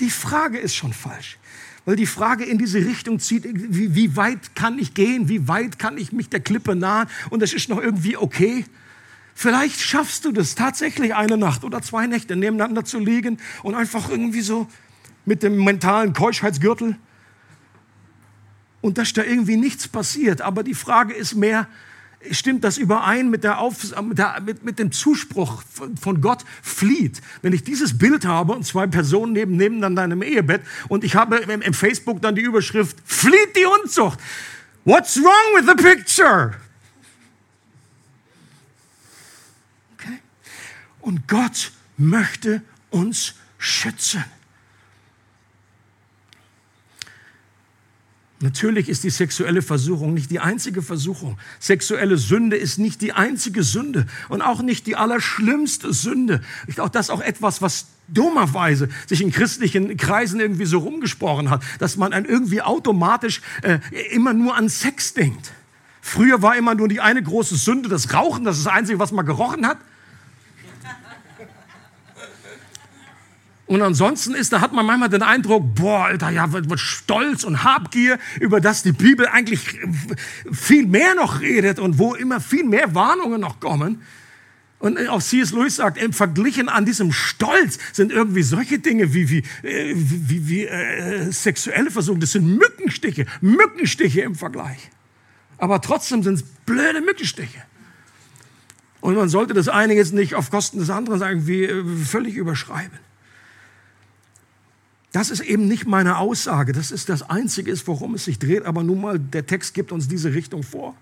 [0.00, 1.38] Die Frage ist schon falsch.
[1.84, 5.78] Weil die Frage in diese Richtung zieht, wie, wie weit kann ich gehen, wie weit
[5.78, 8.64] kann ich mich der Klippe nahen und das ist noch irgendwie okay.
[9.34, 14.08] Vielleicht schaffst du das tatsächlich eine Nacht oder zwei Nächte nebeneinander zu liegen und einfach
[14.10, 14.66] irgendwie so
[15.24, 16.96] mit dem mentalen Keuschheitsgürtel
[18.80, 20.42] und dass da irgendwie nichts passiert.
[20.42, 21.66] Aber die Frage ist mehr,
[22.30, 25.62] stimmt das überein mit, der Auf, mit, der, mit, mit dem Zuspruch
[26.00, 27.20] von Gott, flieht.
[27.40, 31.16] Wenn ich dieses Bild habe und zwei Personen neben, nebeneinander in einem Ehebett und ich
[31.16, 34.18] habe im, im Facebook dann die Überschrift, flieht die Unzucht.
[34.84, 36.54] What's wrong with the picture?
[41.02, 44.24] Und Gott möchte uns schützen.
[48.40, 51.38] Natürlich ist die sexuelle Versuchung nicht die einzige Versuchung.
[51.60, 56.40] Sexuelle Sünde ist nicht die einzige Sünde und auch nicht die allerschlimmste Sünde.
[56.66, 61.50] Ich glaube, das ist auch etwas, was dummerweise sich in christlichen Kreisen irgendwie so rumgesprochen
[61.50, 63.78] hat, dass man irgendwie automatisch äh,
[64.10, 65.52] immer nur an Sex denkt.
[66.00, 69.12] Früher war immer nur die eine große Sünde das Rauchen, das ist das Einzige, was
[69.12, 69.78] man gerochen hat.
[73.72, 77.64] Und ansonsten ist, da hat man manchmal den Eindruck, boah, Alter, ja, wird, Stolz und
[77.64, 79.80] Habgier, über das die Bibel eigentlich
[80.52, 84.02] viel mehr noch redet und wo immer viel mehr Warnungen noch kommen.
[84.78, 85.52] Und auch C.S.
[85.52, 90.48] Lewis sagt, im Verglichen an diesem Stolz sind irgendwie solche Dinge wie, wie, äh, wie,
[90.48, 94.90] wie äh, sexuelle Versuche, das sind Mückenstiche, Mückenstiche im Vergleich.
[95.56, 97.62] Aber trotzdem sind es blöde Mückenstiche.
[99.00, 102.98] Und man sollte das eine jetzt nicht auf Kosten des anderen irgendwie äh, völlig überschreiben.
[105.12, 106.72] Das ist eben nicht meine Aussage.
[106.72, 108.64] Das ist das Einzige, worum es sich dreht.
[108.64, 110.96] Aber nun mal, der Text gibt uns diese Richtung vor.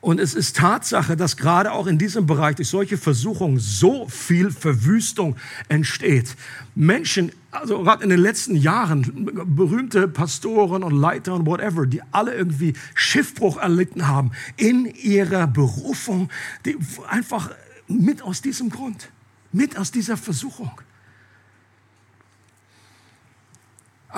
[0.00, 4.50] Und es ist Tatsache, dass gerade auch in diesem Bereich durch solche Versuchungen so viel
[4.52, 5.36] Verwüstung
[5.68, 6.36] entsteht.
[6.76, 12.32] Menschen, also gerade in den letzten Jahren, berühmte Pastoren und Leiter und whatever, die alle
[12.32, 16.30] irgendwie Schiffbruch erlitten haben in ihrer Berufung,
[16.64, 16.78] die
[17.08, 17.50] einfach
[17.88, 19.10] mit aus diesem Grund,
[19.52, 20.70] mit aus dieser Versuchung.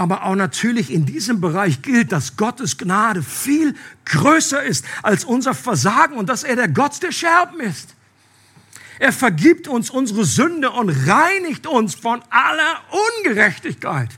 [0.01, 3.74] Aber auch natürlich in diesem Bereich gilt, dass Gottes Gnade viel
[4.07, 7.94] größer ist als unser Versagen und dass er der Gott der Scherben ist.
[8.98, 12.80] Er vergibt uns unsere Sünde und reinigt uns von aller
[13.18, 14.09] Ungerechtigkeit.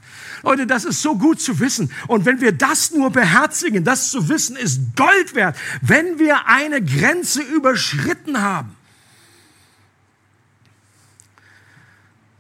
[0.45, 1.91] Leute, das ist so gut zu wissen.
[2.07, 6.81] Und wenn wir das nur beherzigen, das zu wissen, ist Gold wert, wenn wir eine
[6.81, 8.77] Grenze überschritten haben.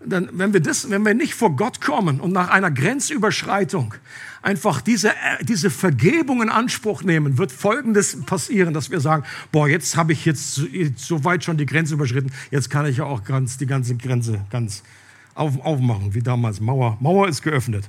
[0.06, 3.94] Dann, wenn wir das, wenn wir nicht vor Gott kommen und nach einer Grenzüberschreitung
[4.42, 9.68] einfach diese, äh, diese Vergebung in Anspruch nehmen, wird Folgendes passieren, dass wir sagen, boah,
[9.68, 10.60] jetzt habe ich jetzt
[10.96, 14.44] so weit schon die Grenze überschritten, jetzt kann ich ja auch ganz, die ganze Grenze
[14.50, 14.82] ganz
[15.34, 16.60] auf, aufmachen, wie damals.
[16.60, 17.88] Mauer, Mauer ist geöffnet.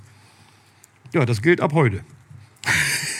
[1.14, 2.02] Ja, das gilt ab heute.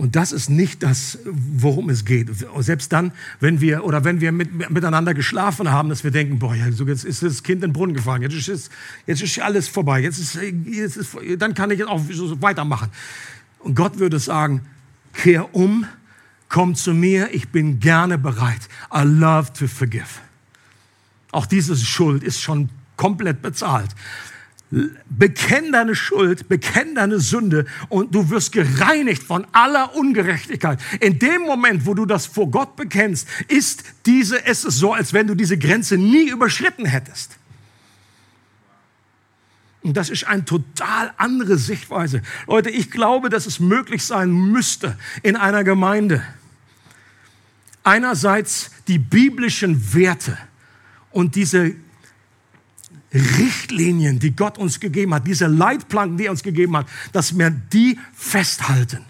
[0.00, 2.30] Und das ist nicht das, worum es geht.
[2.60, 6.54] Selbst dann, wenn wir oder wenn wir mit, miteinander geschlafen haben, dass wir denken, boah,
[6.54, 8.72] jetzt ist das Kind in den Brunnen gefallen, jetzt ist,
[9.06, 12.88] jetzt ist alles vorbei, jetzt ist, jetzt ist, dann kann ich auch so weitermachen.
[13.58, 14.62] Und Gott würde sagen,
[15.12, 15.84] kehr um,
[16.48, 18.70] komm zu mir, ich bin gerne bereit.
[18.94, 20.22] I love to forgive.
[21.30, 23.90] Auch diese Schuld ist schon komplett bezahlt.
[25.08, 30.78] Bekenn deine Schuld, bekenn deine Sünde und du wirst gereinigt von aller Ungerechtigkeit.
[31.00, 35.12] In dem Moment, wo du das vor Gott bekennst, ist diese, ist es so, als
[35.12, 37.36] wenn du diese Grenze nie überschritten hättest.
[39.82, 42.22] Und das ist eine total andere Sichtweise.
[42.46, 46.22] Leute, ich glaube, dass es möglich sein müsste in einer Gemeinde,
[47.82, 50.38] einerseits die biblischen Werte
[51.10, 51.74] und diese
[53.12, 57.50] Richtlinien, die Gott uns gegeben hat, diese Leitplanken, die er uns gegeben hat, dass wir
[57.50, 59.09] die festhalten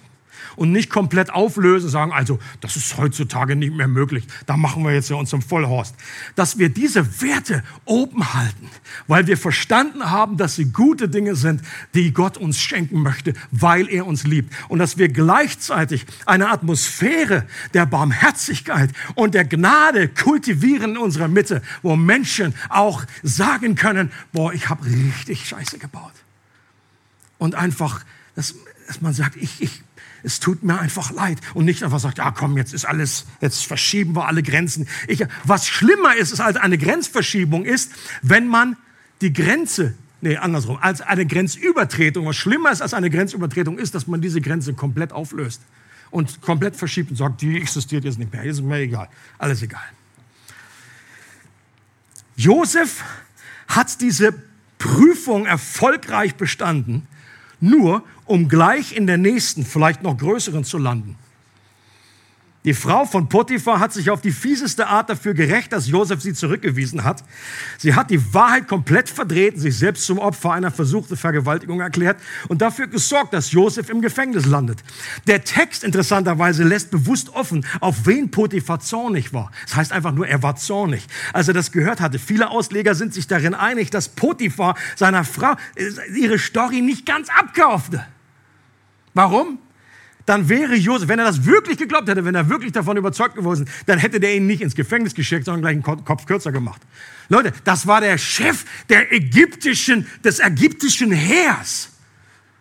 [0.57, 4.93] und nicht komplett auflösen, sagen, also das ist heutzutage nicht mehr möglich, da machen wir
[4.93, 5.95] jetzt ja uns zum Vollhorst.
[6.35, 8.69] Dass wir diese Werte oben halten,
[9.07, 11.63] weil wir verstanden haben, dass sie gute Dinge sind,
[11.95, 14.53] die Gott uns schenken möchte, weil er uns liebt.
[14.69, 21.63] Und dass wir gleichzeitig eine Atmosphäre der Barmherzigkeit und der Gnade kultivieren in unserer Mitte,
[21.83, 26.13] wo Menschen auch sagen können, boah, ich habe richtig Scheiße gebaut.
[27.39, 28.55] Und einfach, dass,
[28.87, 29.83] dass man sagt, ich, ich
[30.23, 31.39] es tut mir einfach leid.
[31.55, 34.89] Und nicht einfach sagt, ja komm, jetzt ist alles, jetzt verschieben wir alle Grenzen.
[35.09, 37.93] Ich, was schlimmer ist, ist als eine Grenzverschiebung ist,
[38.23, 38.77] wenn man
[39.21, 44.07] die Grenze, nee, andersrum, als eine Grenzübertretung, was schlimmer ist als eine Grenzübertretung ist, dass
[44.07, 45.63] man diese Grenze komplett auflöst
[46.11, 49.09] und komplett verschiebt und sagt, die existiert jetzt nicht mehr, ist mir egal,
[49.39, 49.83] alles egal.
[52.37, 53.05] Josef
[53.69, 54.35] hat diese
[54.79, 57.07] Prüfung erfolgreich bestanden
[57.61, 61.17] nur um gleich in der nächsten, vielleicht noch größeren zu landen.
[62.65, 66.35] Die Frau von Potiphar hat sich auf die fieseste Art dafür gerecht, dass Josef sie
[66.35, 67.25] zurückgewiesen hat.
[67.79, 72.19] Sie hat die Wahrheit komplett verdreht, sich selbst zum Opfer einer versuchten Vergewaltigung erklärt
[72.49, 74.85] und dafür gesorgt, dass Josef im Gefängnis landet.
[75.27, 79.51] Der Text interessanterweise lässt bewusst offen, auf wen Potiphar zornig war.
[79.65, 82.19] Das heißt einfach nur, er war zornig, als er das gehört hatte.
[82.19, 87.29] Viele Ausleger sind sich darin einig, dass Potiphar seiner Frau äh, ihre Story nicht ganz
[87.31, 88.05] abkaufte.
[89.15, 89.59] Warum?
[90.31, 93.69] dann wäre Josef, wenn er das wirklich geglaubt hätte, wenn er wirklich davon überzeugt gewesen,
[93.87, 96.81] dann hätte der ihn nicht ins Gefängnis geschickt, sondern gleich einen Kopf kürzer gemacht.
[97.29, 101.91] Leute, das war der Chef der ägyptischen, des ägyptischen Heers.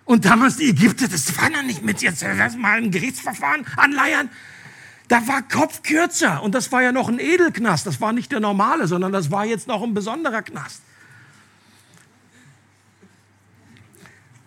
[0.05, 2.23] Und damals die Ägypter, das war noch nicht mit jetzt,
[2.57, 4.29] mal ein Gerichtsverfahren anleiern.
[5.07, 6.41] Da war Kopf kürzer.
[6.41, 7.85] Und das war ja noch ein Edelknast.
[7.85, 10.81] Das war nicht der normale, sondern das war jetzt noch ein besonderer Knast.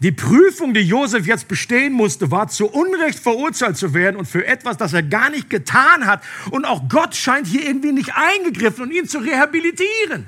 [0.03, 4.45] Die Prüfung, die Josef jetzt bestehen musste, war zu Unrecht verurteilt zu werden und für
[4.45, 6.25] etwas, das er gar nicht getan hat.
[6.51, 10.27] Und auch Gott scheint hier irgendwie nicht eingegriffen und ihn zu rehabilitieren.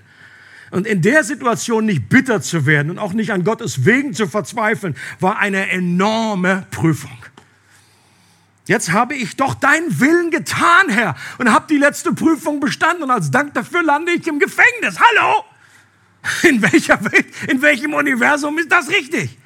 [0.71, 4.29] Und in der Situation nicht bitter zu werden und auch nicht an Gottes Wegen zu
[4.29, 7.19] verzweifeln, war eine enorme Prüfung.
[8.67, 13.11] Jetzt habe ich doch deinen Willen getan, Herr, und habe die letzte Prüfung bestanden und
[13.11, 15.01] als Dank dafür lande ich im Gefängnis.
[15.01, 15.45] Hallo?
[16.45, 19.37] In welcher Welt, in welchem Universum ist das richtig?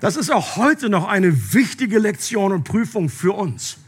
[0.00, 3.78] Das ist auch heute noch eine wichtige Lektion und Prüfung für uns.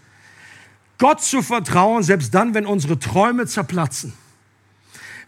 [0.98, 4.14] Gott zu vertrauen, selbst dann, wenn unsere Träume zerplatzen.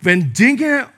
[0.01, 0.89] Wenn Dinge,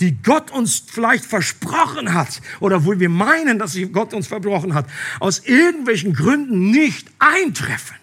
[0.00, 4.86] die Gott uns vielleicht versprochen hat oder wo wir meinen, dass Gott uns versprochen hat,
[5.20, 7.96] aus irgendwelchen Gründen nicht eintreffen.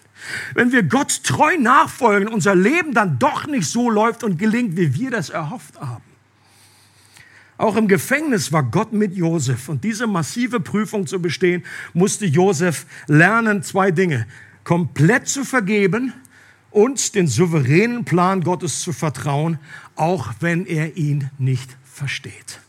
[0.54, 4.94] Wenn wir Gott treu nachfolgen, unser Leben dann doch nicht so läuft und gelingt, wie
[4.94, 6.04] wir das erhofft haben.
[7.60, 9.68] Auch im Gefängnis war Gott mit Josef.
[9.68, 14.26] Und diese massive Prüfung zu bestehen, musste Josef lernen zwei Dinge.
[14.64, 16.14] Komplett zu vergeben
[16.70, 19.58] und den souveränen Plan Gottes zu vertrauen,
[19.94, 22.60] auch wenn er ihn nicht versteht.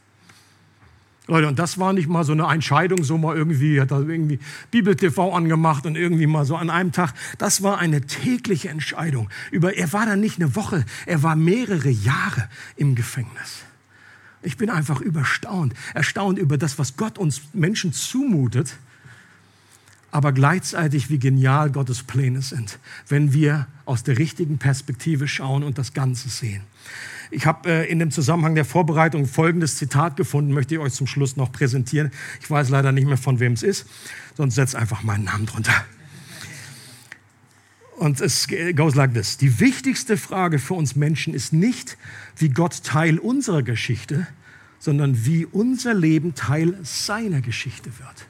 [1.28, 4.40] Leute, und das war nicht mal so eine Entscheidung, so mal irgendwie, hat er irgendwie
[4.72, 7.14] Bibel TV angemacht und irgendwie mal so an einem Tag.
[7.38, 9.30] Das war eine tägliche Entscheidung.
[9.52, 13.64] Über, er war da nicht eine Woche, er war mehrere Jahre im Gefängnis.
[14.44, 18.78] Ich bin einfach überstaunt, erstaunt über das, was Gott uns Menschen zumutet,
[20.12, 25.78] aber gleichzeitig, wie genial Gottes Pläne sind, wenn wir aus der richtigen Perspektive schauen und
[25.78, 26.64] das Ganze sehen.
[27.30, 31.08] Ich habe äh, in dem Zusammenhang der Vorbereitung folgendes Zitat gefunden, möchte ich euch zum
[31.08, 32.12] Schluss noch präsentieren.
[32.42, 33.88] Ich weiß leider nicht mehr, von wem es ist,
[34.36, 35.74] sonst setzt einfach meinen Namen drunter.
[38.02, 39.38] Und es goes like this.
[39.38, 42.00] Die wichtigste Frage für uns Menschen ist nicht,
[42.36, 44.26] wie Gott Teil unserer Geschichte,
[44.80, 48.26] sondern wie unser Leben Teil seiner Geschichte wird.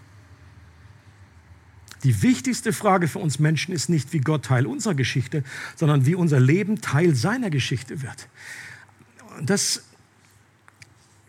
[2.03, 5.41] Die wichtigste Frage für uns Menschen ist nicht, wie Gott Teil unserer Geschichte,
[5.77, 8.27] sondern wie unser Leben Teil seiner Geschichte wird.
[9.41, 9.85] Das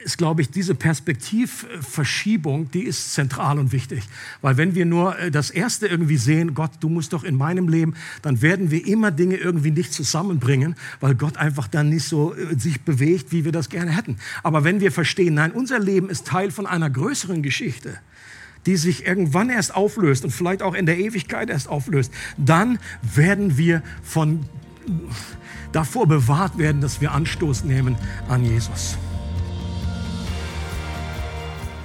[0.04, 4.02] ist, glaube ich, diese Perspektivverschiebung, die ist zentral und wichtig.
[4.40, 7.68] Weil wenn wir nur äh, das Erste irgendwie sehen, Gott, du musst doch in meinem
[7.68, 12.34] Leben, dann werden wir immer Dinge irgendwie nicht zusammenbringen, weil Gott einfach dann nicht so
[12.34, 14.16] äh, sich bewegt, wie wir das gerne hätten.
[14.42, 17.98] Aber wenn wir verstehen, nein, unser Leben ist Teil von einer größeren Geschichte,
[18.66, 22.78] die sich irgendwann erst auflöst und vielleicht auch in der Ewigkeit erst auflöst, dann
[23.14, 24.44] werden wir von
[25.72, 27.96] davor bewahrt werden, dass wir Anstoß nehmen
[28.28, 28.96] an Jesus.